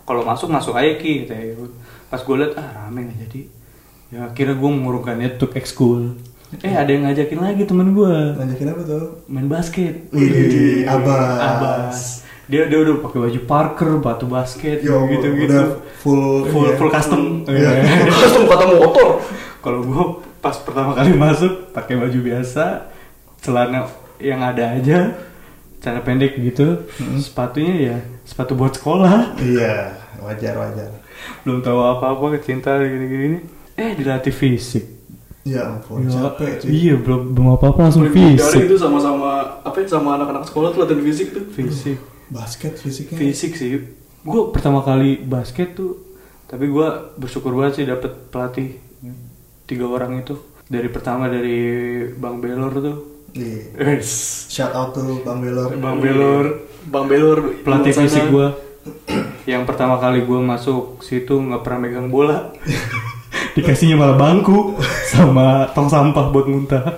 [0.02, 1.68] kalau masuk masuk aja ki katanya.
[2.08, 3.42] pas gue lihat ah rame nggak jadi
[4.08, 6.16] ya akhirnya gue mengurungkan itu untuk ekskul
[6.58, 9.06] eh ada yang ngajakin lagi temen gue Ngajakin apa tuh?
[9.28, 11.36] main basket Wih, abas.
[11.36, 11.98] abas
[12.46, 15.66] dia dia udah pakai baju Parker batu basket Yo, gitu gitu udah
[15.98, 16.78] full full iya.
[16.78, 17.72] full custom Iya.
[18.22, 19.08] Custom kata motor
[19.60, 20.04] kalau gue
[20.38, 22.86] pas pertama kali masuk pakai baju biasa
[23.42, 25.18] celana yang ada aja
[25.86, 26.90] celana pendek gitu.
[27.22, 29.38] Sepatunya ya sepatu buat sekolah.
[29.38, 30.90] Iya, wajar wajar.
[31.46, 33.40] belum tahu apa apa cinta gini gini
[33.74, 34.86] eh dilatih fisik.
[35.46, 36.70] Ya ampun, Ya, capek cuy.
[36.74, 38.66] iya belum belum apa apa langsung Dari fisik.
[38.66, 41.46] itu sama-sama Apa ya sama anak-anak sekolah tuh latihan fisik tuh.
[41.48, 41.98] Fisik.
[42.28, 43.14] Basket fisiknya.
[43.16, 43.78] fisik sih.
[44.22, 46.02] Gue pertama kali basket tuh
[46.46, 48.82] tapi gue bersyukur banget sih dapet pelatih
[49.64, 50.34] tiga orang itu.
[50.66, 51.62] Dari pertama dari
[52.12, 52.98] bang Belor tuh
[53.36, 53.62] Iya.
[54.00, 54.10] Yes.
[54.48, 55.68] Shout out to Bang Belor.
[55.70, 56.46] bang Belor
[56.86, 58.48] Bang Belor pelatih fisik gue
[59.52, 62.56] yang pertama kali gue masuk situ nggak pernah megang bola
[63.56, 66.84] dikasihnya malah bangku sama tong sampah buat muntah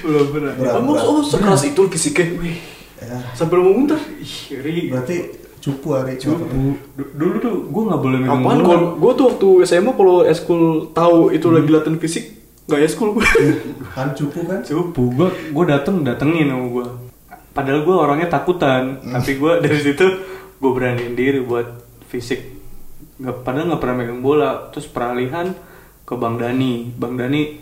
[0.00, 1.04] belum pernah Berat, Kamu berat.
[1.04, 2.26] oh sekeras itu fisiknya.
[2.38, 2.58] Wih,
[2.98, 4.00] Ya, sampai mau muntah.
[4.16, 4.90] Ih, Ri.
[4.90, 5.16] berarti
[5.60, 6.74] cupu hari Cupu.
[6.90, 8.58] Du- Dulu tuh gue nggak boleh megang Apaan?
[8.96, 12.37] gue tuh waktu SMA kalau eskul tahu itu lagi latihan fisik,
[12.68, 13.24] nggak eskul gue.
[13.96, 16.86] kan cupu kan Cupu, gue gue dateng datengin sama gue.
[17.56, 20.04] Padahal gue orangnya takutan, tapi gue dari situ
[20.60, 21.64] gue beraniin diri buat
[22.12, 22.44] fisik.
[23.18, 24.68] Nggak, padahal nggak pernah megang bola.
[24.70, 25.50] Terus peralihan
[26.04, 26.92] ke Bang Dani.
[26.92, 27.56] Bang Dani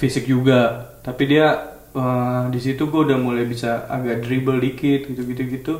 [0.00, 5.42] fisik juga, tapi dia eh, di situ gue udah mulai bisa agak dribble dikit gitu-gitu
[5.52, 5.74] gitu.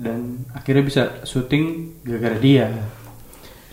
[0.00, 2.70] Dan akhirnya bisa syuting gara-gara dia.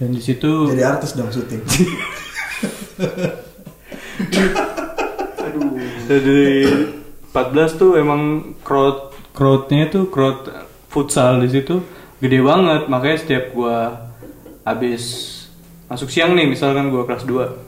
[0.01, 1.63] Dan di situ jadi artis dong syuting
[5.47, 5.77] Aduh.
[6.09, 6.65] dari
[7.31, 10.49] 14 tuh emang crowd crowdnya tuh crowd
[10.89, 11.83] futsal di situ
[12.17, 12.89] gede banget.
[12.89, 14.09] Makanya setiap gua
[14.65, 15.35] habis
[15.87, 17.67] masuk siang nih misalkan gua kelas 2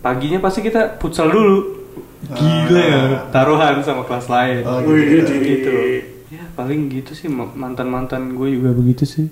[0.00, 1.80] paginya pasti kita futsal dulu.
[2.20, 3.02] Gila ya.
[3.32, 4.62] taruhan sama kelas lain.
[4.64, 5.34] Oh, gitu.
[5.40, 5.72] gitu.
[6.30, 9.26] Ya paling gitu sih mantan mantan gue juga begitu sih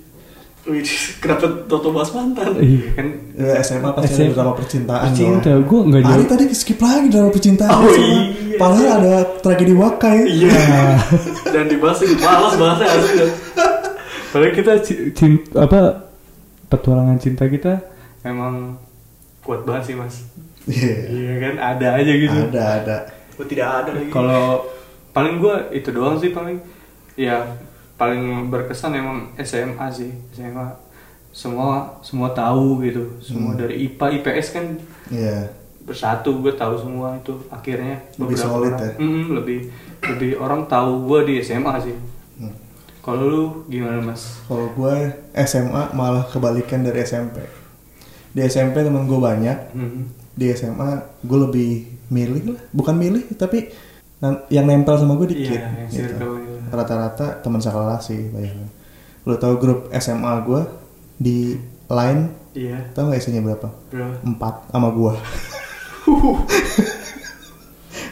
[1.17, 2.53] kenapa Toto bahas mantan?
[2.57, 4.25] iya kan Ya, SMA pasti SMA.
[4.25, 8.19] ada drama percintaan cinta gue nggak Ari jauh tadi skip lagi drama percintaan Oh, iya.
[8.55, 10.51] Padahal ada tragedi Wakai iya
[11.53, 13.25] Dan dibahas malas bahasnya asli.
[14.29, 16.05] Padahal kita ci- cin- apa
[16.67, 17.81] petualangan cinta kita
[18.21, 18.75] emang
[19.41, 20.21] kuat banget sih mas.
[20.65, 20.95] Iya.
[21.07, 22.39] Iya kan ada aja gitu.
[22.45, 22.97] Ada ada.
[23.33, 24.09] Oh, tidak ada lagi.
[24.09, 24.67] Kalau
[25.09, 26.59] paling gua itu doang sih paling
[27.15, 27.41] ya
[27.99, 30.71] paling berkesan emang SMA sih SMA
[31.29, 33.59] semua semua tahu gitu semua Hmm.
[33.59, 34.65] dari IPA IPS kan
[35.09, 35.51] Iya.
[35.83, 38.93] bersatu gue tahu semua itu akhirnya Lebih beberapa solid orang, ya?
[38.97, 39.59] Mm, lebih
[40.01, 41.97] lebih orang tahu gue di SMA sih
[42.37, 42.55] Hmm.
[42.99, 44.95] kalau lu gimana mas Kalau gue
[45.35, 47.43] SMA malah kebalikan dari SMP.
[48.29, 50.07] Di SMP teman gue banyak, Hmm.
[50.31, 51.71] di SMA gue lebih
[52.07, 53.69] milih lah, bukan milih tapi
[54.47, 55.57] yang nempel sama gue dikit.
[55.57, 56.25] Iya, yang gitu.
[56.69, 56.77] Gitu.
[56.77, 58.69] Rata-rata teman sekelas sih bayangin.
[59.25, 60.61] Lo tau grup SMA gue
[61.17, 61.37] di
[61.85, 63.67] line iya tau gak isinya berapa?
[63.89, 65.13] bro Empat sama gue.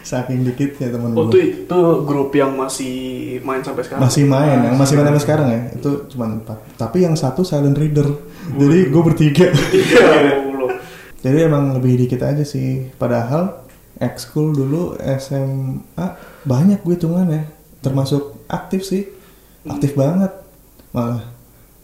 [0.02, 1.36] Saking dikitnya temen Oh, gue.
[1.36, 2.96] itu, itu grup yang masih
[3.43, 4.08] main sampai sekarang.
[4.08, 6.58] Masih main, yang masih main sampai sekarang ya itu cuma empat.
[6.80, 8.08] Tapi yang satu silent reader,
[8.56, 9.48] jadi gue bertiga.
[9.76, 10.00] Iya,
[10.48, 10.80] Allah.
[11.20, 12.88] Jadi emang lebih dikit aja sih.
[12.96, 13.67] Padahal
[14.00, 16.08] ekskul dulu SMA
[16.46, 17.43] banyak gue hitungan ya.
[17.84, 19.07] Termasuk aktif sih.
[19.67, 20.31] Aktif banget.
[20.91, 21.23] Malah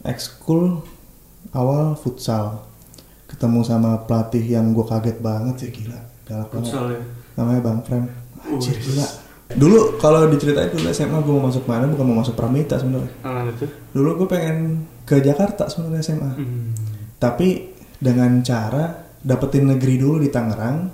[0.04, 0.84] ekskul
[1.52, 2.64] awal futsal.
[3.28, 6.00] Ketemu sama pelatih yang gue kaget banget sih gila.
[6.24, 6.72] Galak banget.
[6.72, 7.00] futsal ya
[7.40, 8.04] Namanya Bang Frem.
[8.44, 9.06] Anjir gila.
[9.54, 13.12] Dulu kalau diceritain dulu SMA gue mau masuk mana bukan mau masuk Pramita sebenarnya.
[13.22, 13.44] ah
[13.92, 16.68] Dulu gue pengen ke Jakarta sebenarnya SMA hmm.
[17.20, 20.88] tapi dengan cara dapetin negeri dulu di Tangerang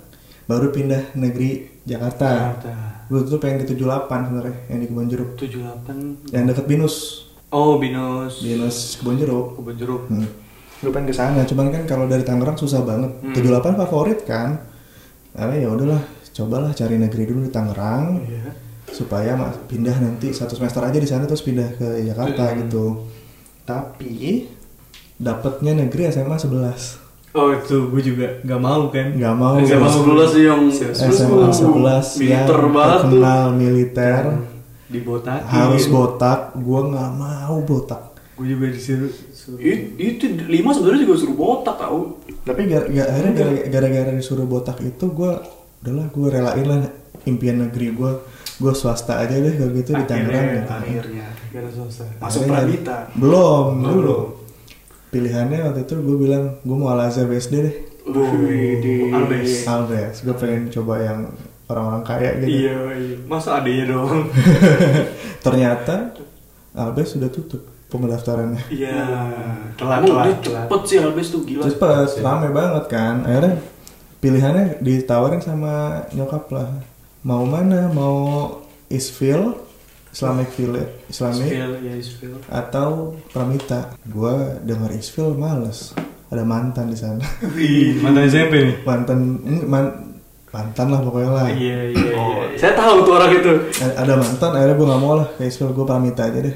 [0.47, 2.75] baru pindah negeri Jakarta Jakarta
[3.11, 5.29] gue tuh pengen di 78 sebenarnya yang di Kebon Jeruk.
[5.35, 7.27] 78 yang deket Binus.
[7.51, 8.39] Oh binus.
[8.39, 9.59] Binus Kebon Jeruk.
[9.59, 10.03] Kebun jeruk.
[10.07, 10.27] Hmm.
[10.79, 13.11] gue pengen ke sana cuman kan kalau dari Tangerang susah banget.
[13.19, 13.35] Hmm.
[13.35, 14.63] 78 favorit kan?
[15.35, 18.23] Karena ya udahlah cobalah cari negeri dulu di Tangerang.
[18.23, 18.55] Iya.
[18.87, 22.57] Supaya mas pindah nanti satu semester aja di sana terus pindah ke Jakarta Hmm.
[22.63, 22.85] gitu.
[23.67, 24.47] Tapi
[25.19, 27.00] dapetnya negeri SMA 11
[27.33, 29.07] oh itu gue juga nggak mau kan?
[29.11, 29.89] Nggak mau SMA mau.
[29.89, 33.01] 11 sih yang SMA 11 militer yang banget tuh.
[33.07, 34.23] terkenal militer.
[34.85, 38.01] Di botak harus botak gue nggak mau botak.
[38.33, 39.57] Gue juga disuruh suruh.
[39.57, 42.19] It- itu lima sebenarnya juga suruh botak tau.
[42.41, 45.31] Tapi gara- gara- akhirnya gara- gara-gara disuruh botak itu gue
[45.81, 46.79] udahlah gue relain lah
[47.23, 48.11] impian negeri gue
[48.57, 50.73] gue swasta aja deh kalau gitu di Tangerang Akhirnya, gitu.
[50.75, 52.03] akhirnya Gara swasta.
[52.17, 52.97] Masuk Akhirnya- Pradita.
[53.13, 53.95] belum Oh, dulu.
[53.97, 54.21] belum.
[55.11, 57.75] Pilihannya waktu itu gue bilang gue mau Al Azhar BSD deh.
[58.07, 59.67] Wih, di Albes.
[59.67, 61.19] Albes gue pengen coba yang
[61.69, 62.67] orang-orang kaya gitu.
[62.67, 63.15] Iya iya.
[63.27, 64.25] Masa adanya doang?
[65.45, 66.15] Ternyata
[66.71, 68.63] Albes sudah tutup pendaftarannya.
[68.71, 69.03] Iya.
[69.75, 71.63] Telat emang dia telat telat cepet sih Albes tuh gila.
[71.67, 73.15] Cepet rame banget kan.
[73.27, 73.55] Akhirnya
[74.23, 76.71] pilihannya ditawarin sama nyokap lah.
[77.27, 77.91] Mau mana?
[77.91, 78.17] Mau
[78.87, 79.55] Isfil
[80.11, 81.47] Islamic Village Islamic?
[81.47, 82.33] Skill, ya skill.
[82.45, 82.89] atau
[83.27, 83.95] Pramita?
[84.05, 85.95] Gua denger Isfil males.
[86.27, 87.19] Ada mantan di sana.
[87.97, 89.19] Mantan SMP nih mantan
[89.65, 89.95] man-
[90.47, 91.47] mantan lah pokoknya lah.
[91.47, 92.55] Iya iya Oh, iya.
[92.55, 93.51] Saya tahu tuh orang itu.
[93.77, 95.27] A- ada mantan akhirnya gue gak mau lah.
[95.29, 96.55] Ke Isfil gue Pramita aja deh.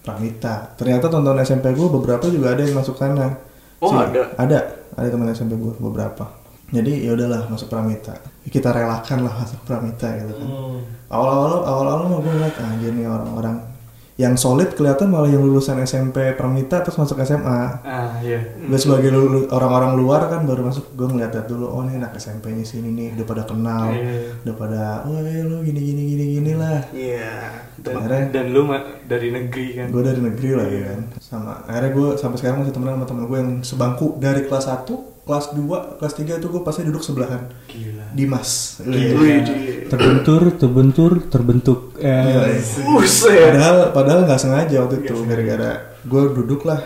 [0.00, 0.72] Pramita.
[0.74, 3.36] Ternyata tonton SMP gue beberapa juga ada yang masuk sana.
[3.78, 4.32] Oh, ada?
[4.34, 4.58] ada.
[4.90, 6.24] Ada teman SMP gue beberapa
[6.70, 8.14] jadi ya udahlah masuk Pramita.
[8.42, 10.46] Kita relakan lah masuk Pramita gitu kan.
[10.46, 10.78] Hmm.
[11.08, 13.66] awal-awal awal-awal mah gue ngeliat anjir nih orang-orang
[14.14, 18.36] yang solid kelihatan malah yang lulusan SMP Pramita terus masuk SMA ah iya.
[18.60, 22.62] Gue sebagai lulu- orang-orang luar kan baru masuk gue ngeliat dulu oh ini anak SMP-nya
[22.62, 24.44] sini nih udah pada kenal Iya.
[24.44, 26.78] udah pada oh iya lu gini gini gini gini lah.
[26.92, 27.32] Iya.
[27.80, 28.62] dan, Akhirnya- dan lu
[29.02, 29.86] dari negeri kan?
[29.88, 31.00] Gue dari negeri lah ya kan.
[31.16, 35.19] Sama akhirnya gue sampai sekarang masih temenan sama temen gue yang sebangku dari kelas 1
[35.30, 37.46] kelas 2 kelas 3 itu gue pasti duduk sebelahan.
[37.70, 38.10] Gila.
[38.10, 38.82] Dimas.
[38.82, 42.82] Wih, terbentur terbentur terbentuk Iya, eh, iya.
[42.90, 43.30] Buset.
[43.30, 46.82] padahal padahal nggak sengaja waktu itu gara-gara gue duduk lah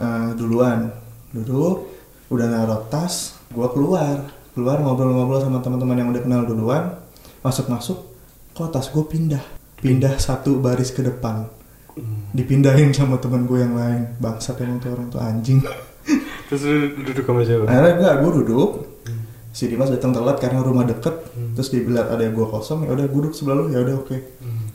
[0.00, 0.88] eh, duluan.
[1.36, 1.92] Duduk
[2.32, 4.32] udah naruh tas gue keluar.
[4.56, 6.96] Keluar ngobrol-ngobrol sama teman-teman yang udah kenal duluan.
[7.44, 8.00] Masuk-masuk
[8.56, 9.44] kok tas gue pindah?
[9.78, 11.44] Pindah satu baris ke depan.
[12.32, 14.16] Dipindahin sama teman gue yang lain.
[14.18, 15.60] Bangsat emang tuh orang tuh anjing
[16.48, 17.64] terus lu duduk sama siapa?
[17.68, 18.70] Akhirnya enggak gue duduk.
[19.48, 21.14] Si Dimas datang telat karena rumah deket.
[21.56, 23.64] Terus dia bilang ada yang gue kosong ya udah gue duduk sebelah lu.
[23.68, 24.16] Ya udah oke.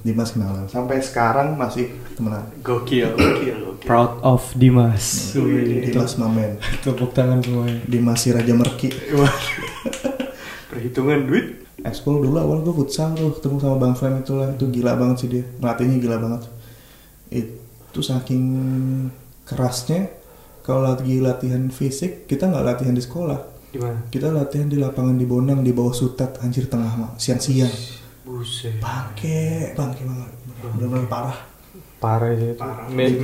[0.03, 0.67] Dimas kenalan.
[0.67, 3.87] Sampai sekarang masih temenan gokil Gokil, gokil.
[3.87, 5.31] proud of Dimas.
[5.33, 6.59] Wih, Dimas Mamen.
[6.83, 7.79] Tepuk tangan semuanya.
[7.87, 8.91] Dimas si Raja Merki.
[9.15, 9.31] Wah.
[10.67, 11.63] perhitungan duit.
[11.83, 14.51] Ekskul dulu awal gue futsal tuh ketemu sama Bang Frame itu lah.
[14.51, 15.43] Itu gila banget sih dia.
[15.63, 16.41] Ngelatihnya gila banget.
[17.31, 18.43] Itu saking
[19.43, 20.11] kerasnya
[20.63, 23.39] kalau lagi latihan fisik kita nggak latihan di sekolah.
[23.75, 27.71] Gimana kita latihan di lapangan di Bonang di bawah sutet anjir tengah mah siang-siang.
[28.23, 28.79] Buset.
[28.79, 30.31] Bangke bangke banget.
[30.63, 31.37] Benar-benar parah.
[31.99, 32.61] Parah sih itu.
[32.63, 32.87] Parah.
[32.87, 33.19] Mi-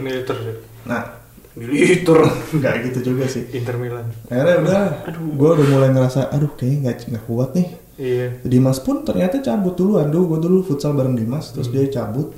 [0.00, 0.56] militer sih.
[0.88, 1.20] nah.
[1.52, 2.16] Militer.
[2.56, 3.44] nggak gitu juga sih.
[3.52, 4.08] Inter Milan.
[4.32, 4.82] Akhirnya udah
[5.12, 7.68] gue udah mulai ngerasa aduh kayaknya nggak nggak kuat nih.
[8.00, 8.26] Iya.
[8.48, 10.08] Dimas pun ternyata cabut duluan.
[10.08, 12.32] Dulu gue dulu futsal bareng Dimas terus dia cabut.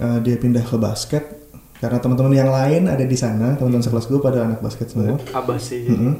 [0.00, 1.39] Eh, dia pindah ke basket
[1.80, 5.16] karena teman-teman yang lain ada di sana teman-teman sekelas gue pada anak basket semua.
[5.32, 5.88] Abas sih.
[5.88, 6.14] Mm-mm.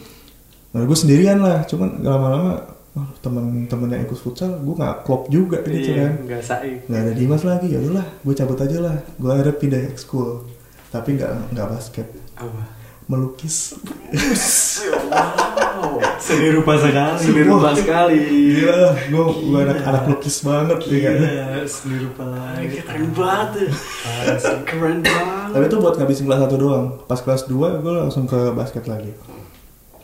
[0.72, 2.60] nah gue sendirian lah cuman lama-lama
[2.92, 6.28] wah, teman-teman yang ikut futsal gue nggak klop juga gitu iya kan.
[6.28, 8.96] nggak saik nggak ada Dimas lagi ya udahlah gue cabut aja lah.
[9.20, 10.48] Gue akhirnya pindah ekskul
[10.88, 12.08] tapi nggak nggak basket.
[12.36, 12.77] Apa
[13.08, 13.74] melukis
[15.78, 15.96] Wow.
[16.18, 18.18] seni rupa sekali Seni rupa sekali.
[18.18, 23.50] gila gue gue anak anak lukis banget ya kan iya seni rupa Anjir, Keren banget.
[23.62, 24.34] ya.
[24.62, 25.50] Keren banget.
[25.50, 29.12] tapi itu buat ngabisin kelas 1 doang pas kelas 2 gue langsung ke basket lagi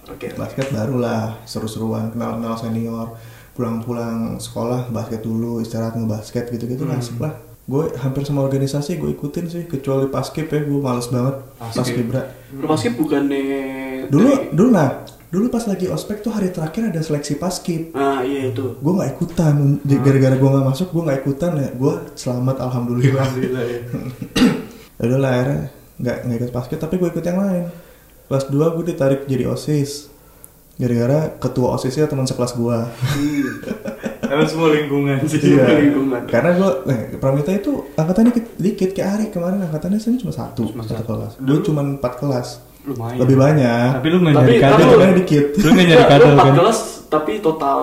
[0.07, 0.31] Oke.
[0.33, 3.17] basket barulah seru-seruan kenal-kenal senior
[3.53, 6.95] pulang-pulang sekolah basket dulu istirahat ngebasket gitu-gitu Hmm.
[7.21, 11.41] lah gue hampir semua organisasi gue ikutin sih kecuali paskib ya gue males banget.
[11.55, 11.81] Paskib.
[12.05, 12.23] paskibra
[12.53, 13.43] Lu basket bukannya
[14.07, 18.49] dulu dulu nah dulu pas lagi ospek tuh hari terakhir ada seleksi paskib Ah iya
[18.49, 18.77] itu.
[18.77, 21.69] gue nggak ikutan J- gara-gara gue nggak masuk gue nggak ikutan ya.
[21.73, 23.25] Gue selamat alhamdulillah.
[23.25, 23.81] Alhamdulillah ya
[24.95, 25.61] ya udah lah akhirnya
[25.97, 27.65] nggak nggak ikut basket tapi gue ikut yang lain.
[28.25, 30.13] Kelas 2 gue ditarik jadi osis.
[30.75, 33.49] Gara-gara ketua osisnya teman sekelas gue Hmm.
[34.27, 35.39] Emang semua lingkungan sih.
[35.41, 35.65] Iya.
[35.81, 36.21] lingkungan.
[36.27, 39.27] karena gue eh, Pramita itu angkatannya dikit, dikit kayak Ari.
[39.29, 41.09] Kemarin angkatannya sih cuma satu Cuma satu satu.
[41.11, 41.33] kelas.
[41.39, 42.49] Gue cuma empat kelas.
[42.85, 43.17] lumayan.
[43.17, 43.89] Lebih banyak.
[43.95, 45.45] Tapi lu nggak nyari tapi lu- kan dikit.
[45.57, 46.55] Lu nggak nyari Lu kadal empat kan?
[46.55, 47.79] kelas tapi total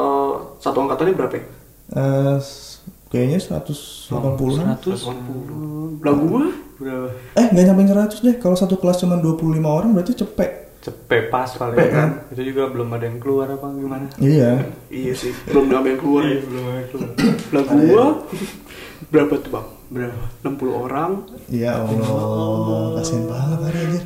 [0.57, 1.43] satu angkatannya berapa ya?
[1.91, 5.99] Eh, s- kayaknya 180an 180.
[5.99, 6.45] Lah gua?
[6.77, 7.07] Berapa?
[7.33, 8.35] Eh nggak nyampe 100 deh.
[8.37, 11.89] Kalau satu kelas cuma 25 orang berarti cepet cepet pas paling kan.
[11.93, 12.09] kan?
[12.33, 14.09] itu juga belum ada yang keluar apa gimana?
[14.17, 14.65] Iya.
[14.89, 16.21] Iya sih, belum ada yang keluar.
[16.25, 16.33] Ya.
[16.33, 17.11] Iya, belum ada yang keluar.
[17.53, 18.05] Lah gua
[19.13, 19.67] berapa tuh, Bang?
[19.91, 20.23] berapa?
[20.41, 21.11] 60 orang.
[21.51, 24.03] iya Allah kasian banget Ari anjir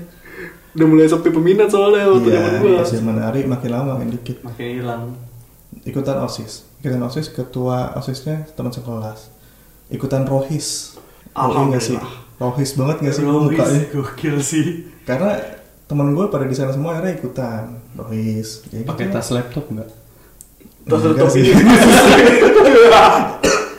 [0.76, 2.82] Udah mulai sepi peminat soalnya waktu iya zaman gua.
[2.84, 4.38] zaman Ari makin lama makin dikit.
[4.44, 5.04] Makin hilang.
[5.86, 6.66] Ikutan osis.
[6.84, 9.32] Ikutan osis ketua osisnya teman sekelas.
[9.88, 11.00] Ikutan rohis.
[11.80, 11.96] Sih?
[12.36, 13.82] Rohis banget nggak sih Rohis, mukanya?
[13.96, 14.66] gokil sih.
[15.08, 15.40] Karena
[15.86, 17.64] teman gue pada di sana semua akhirnya ikutan.
[17.96, 19.90] Rohis ya gitu pakai tas laptop nggak?
[20.90, 21.44] Tas laptop sih.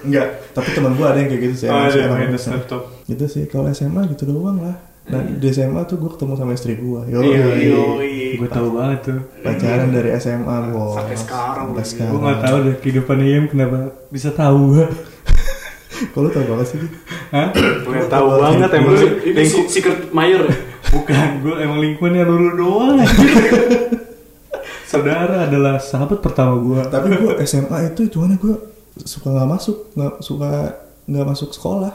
[0.06, 2.52] enggak tapi teman gue ada yang kayak gitu sih oh emang pakai gitu tas sih.
[2.54, 2.82] laptop.
[3.10, 4.76] Gitu sih kalau SMA gitu doang lah.
[5.06, 7.46] Nah di SMA tuh gue ketemu sama istri gue yo Iya,
[8.38, 9.20] gue tahu banget tuh.
[9.42, 12.10] Pacaran dari SMA gue Sampai sekarang sampai sekarang.
[12.14, 13.78] Gue nggak tahu deh kehidupan Iem kenapa
[14.10, 14.86] bisa tahu gue
[16.12, 16.78] kalau tau banget sih?
[17.32, 17.48] Hah?
[17.56, 20.54] Gue tahu banget emang Ini, secret Mayer ya?
[20.92, 22.96] Bukan gue emang lingkungannya lulu doang
[24.90, 28.54] saudara adalah sahabat pertama gue tapi gue SMA itu hitungannya gue
[29.02, 30.50] suka nggak masuk nggak suka
[31.06, 31.94] nggak masuk sekolah.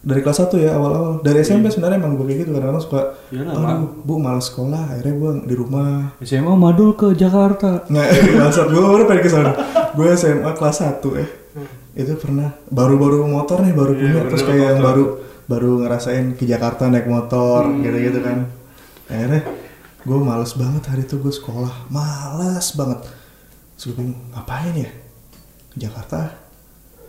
[0.00, 1.20] Dari kelas 1 ya awal-awal.
[1.20, 5.12] Dari SMP sebenarnya emang gue kayak gitu kadang-kadang suka Iyalah, aduh bu malas sekolah akhirnya
[5.12, 6.16] gue di rumah.
[6.24, 7.84] SMA madul ke Jakarta.
[7.84, 9.52] Nggak kelas gue baru pengen ke sana
[9.92, 11.26] gue SMA kelas 1 ya
[11.90, 15.04] itu pernah baru-baru motor nih baru Iya, punya terus kayak yang baru
[15.50, 18.46] baru ngerasain ke Jakarta naik motor gitu-gitu kan.
[19.10, 19.42] Akhirnya
[20.06, 23.02] gue males banget hari itu gue sekolah malas banget.
[23.74, 24.90] Terus gue bingung ngapain ya?
[25.74, 26.18] Ke Jakarta?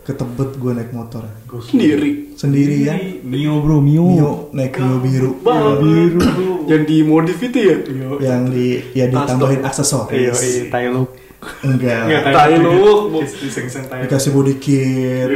[0.02, 1.22] Ke Tebet gue naik motor.
[1.62, 2.34] Sendiri.
[2.34, 5.30] sendirian Mio bro Mio, Mio naik Mio biru.
[5.46, 5.78] Bang.
[5.78, 6.18] biru.
[6.18, 6.52] bro.
[6.66, 7.76] Yang di modif itu ya?
[8.18, 10.98] yang di ya ditambahin aksesoris iya iya
[11.42, 13.18] lu enggak Tai lu.
[13.18, 15.26] diseng-seng tai dikasih body kit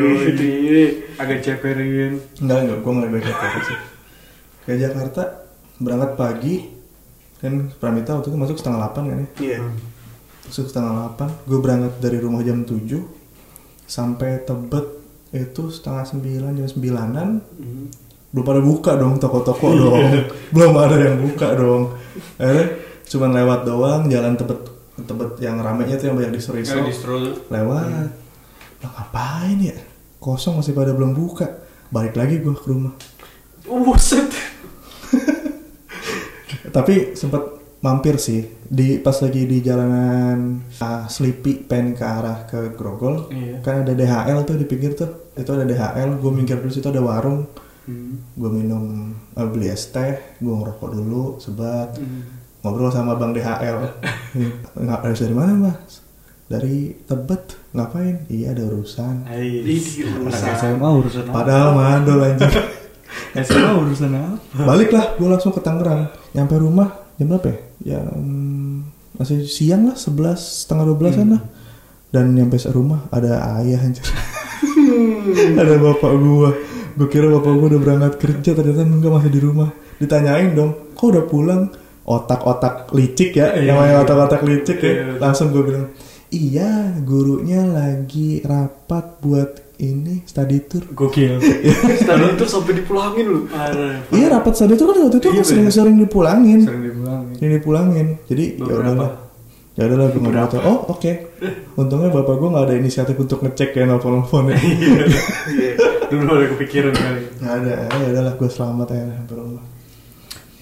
[1.18, 2.22] agak ceperin.
[2.38, 2.78] Enggak enggak.
[2.78, 3.78] Gue nggak baik apa sih.
[4.62, 5.22] Ke Jakarta
[5.76, 6.54] berangkat pagi.
[7.36, 9.28] Kan Pramita waktu itu masuk setengah delapan kan ya?
[9.44, 9.58] Iya.
[10.46, 12.86] masuk setengah delapan gue berangkat dari rumah jam 7
[13.82, 14.86] sampai Tebet
[15.34, 17.28] itu setengah sembilan jam sembilanan.
[17.58, 17.86] Hmm.
[18.26, 20.06] belum pada buka dong toko-toko dong.
[20.50, 21.98] Belum ada yang buka dong.
[22.36, 22.66] Akhirnya
[23.04, 24.60] cuman lewat doang jalan Tebet
[24.96, 27.14] Tebet yang ramenya tuh yang banyak distro Nggak distro
[27.52, 28.08] lewat.
[28.80, 29.76] Lah ngapain ya?
[30.16, 31.60] Kosong masih pada belum buka.
[31.92, 32.96] Balik lagi gue ke rumah.
[33.68, 34.32] Buset.
[36.76, 37.42] tapi sempat
[37.84, 38.48] mampir sih.
[38.66, 43.62] Di pas lagi di jalanan ah, Sleepy pen ke arah ke Grogol Iya.
[43.62, 45.30] kan ada DHL tuh di pinggir tuh.
[45.36, 47.46] Itu ada DHL gue minggir dulu situ ada warung.
[47.86, 48.18] Hmm.
[48.34, 51.94] gue minum eh, beli es teh gue ngerokok dulu sebat.
[51.94, 52.35] Hmm.
[52.66, 53.78] Ngobrol sama bang DHL
[54.74, 56.02] nggak harus dari mana mas?
[56.50, 57.58] Dari Tebet.
[57.74, 58.26] Ngapain?
[58.26, 59.26] Iya ada urusan.
[59.30, 60.46] Ini Anak urusan.
[60.58, 61.34] SMA urusan apa?
[61.34, 62.50] padahal mandol anjing.
[63.46, 64.62] SMA urusan apa?
[64.66, 66.10] balik lah gue langsung ke Tangerang.
[66.34, 67.58] Nyampe rumah jam berapa ya?
[67.86, 68.82] Jam
[69.16, 71.42] masih siang lah 11 setengah 12 an lah.
[72.10, 74.02] Dan nyampe rumah ada ayah anjir
[75.60, 76.50] ada bapak gua.
[76.96, 79.68] Gue kira bapak gua udah berangkat kerja ternyata enggak masih di rumah.
[79.98, 81.68] Ditanyain dong kok udah pulang
[82.06, 83.74] otak-otak licik ya Iya.
[83.74, 85.04] namanya otak-otak licik ya Iya.
[85.18, 85.86] langsung gue bilang
[86.28, 91.36] iya gurunya lagi rapat buat ini study tour Gokil.
[92.08, 93.40] Tadi itu sampai dipulangin lu.
[94.08, 96.64] Iya rapat study tour kan waktu itu Iya, kan sering-sering dipulangin.
[96.64, 97.22] Sering dibilang.
[97.36, 98.06] Ini dipulangin.
[98.24, 99.10] Jadi ya udahlah.
[99.76, 100.60] Ya udahlah gue ngomong tuh.
[100.64, 101.12] Oh oke.
[101.76, 104.56] Untungnya bapak gue nggak ada inisiatif untuk ngecek ya nelfon-nelfon ya.
[104.56, 105.04] Iya.
[106.08, 107.22] Dulu ada kepikiran kali.
[107.36, 107.72] Nggak ada.
[108.00, 109.75] Ya udahlah gue selamat ya sampai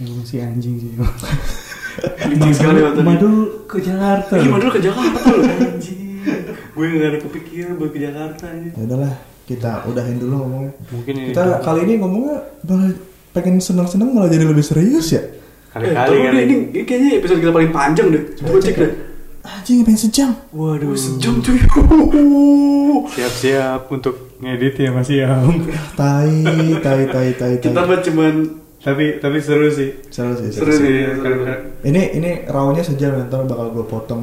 [0.05, 0.23] rumah.
[0.23, 0.91] Emang si anjing sih.
[2.31, 3.09] Licik sekali waktu tadi.
[3.09, 3.35] Madul
[3.71, 4.33] ke Jakarta.
[4.35, 5.43] Iya, Madul ke Jakarta lu.
[5.47, 6.01] Anjing.
[6.75, 8.71] Gue gak ada kepikiran buat ke Jakarta aja.
[8.75, 9.13] Ya udahlah
[9.45, 10.73] kita udahin dulu ngomongnya.
[10.91, 12.37] Mungkin ini Kita kali ini ngomongnya
[12.67, 12.91] malah
[13.37, 15.23] pengen senang-senang malah jadi lebih serius ya.
[15.23, 15.31] Eh,
[15.71, 16.41] kali-kali tapi kali.
[16.47, 18.23] ini, ini kayaknya episode kita paling panjang deh.
[18.41, 18.93] Coba cek deh.
[19.45, 20.31] Anjing pengen sejam.
[20.57, 20.89] Waduh.
[20.89, 21.61] Wih, sejam cuy.
[23.13, 25.69] Siap-siap untuk ngedit ya Mas Yam.
[25.93, 26.33] Tai,
[26.81, 27.55] tai, tai, tai, tai.
[27.61, 29.91] Kita mah cuman tapi tapi seru sih.
[30.13, 30.53] Seru sih.
[30.53, 30.79] seru Seru.
[30.79, 30.93] sih.
[31.01, 34.23] Iya, karena Ini ini rawnya sejam ntar bakal gue potong.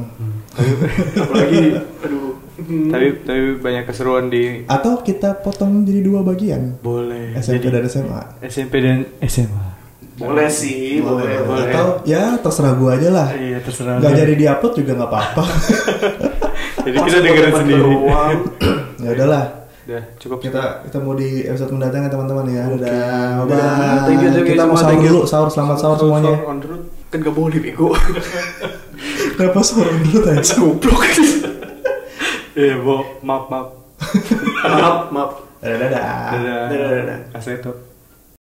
[1.18, 2.30] Apalagi, aduh.
[2.52, 2.92] Hmm.
[2.92, 6.78] tapi tapi banyak keseruan di Atau kita potong jadi dua bagian.
[6.78, 8.20] boleh SMP Jadi, dan SMA.
[8.44, 9.66] SMP dan SMA.
[10.12, 11.42] Boleh sih, boleh.
[11.42, 11.72] boleh.
[11.72, 13.28] Atau ya terserah gua aja lah.
[13.32, 13.98] Iya terserah.
[13.98, 15.44] Gak jadi diupload juga nggak apa-apa.
[16.84, 17.94] Jadi kita dengerin sendiri.
[19.00, 19.44] Ya udahlah.
[19.82, 22.64] Udah cukup Kita kita mau di episode mendatang ya teman-teman ya.
[22.70, 22.78] Dadah.
[22.86, 23.26] Dadah.
[23.50, 24.06] Bye.
[24.06, 26.34] Thank you, thank you kita mau sahur dulu, sahur selamat sahur semuanya.
[26.46, 26.82] On the road.
[27.10, 27.90] Kan gak boleh bego.
[29.36, 30.38] Kenapa sahur dulu tadi?
[30.58, 31.02] Goblok.
[32.52, 33.68] Eh, bo, maaf maaf.
[34.62, 35.30] maaf, maaf.
[35.58, 35.88] Dadah.
[35.90, 36.04] dadah.
[36.30, 36.60] Dadah.
[36.70, 37.18] Dadah, dadah.
[37.34, 37.91] Aseto.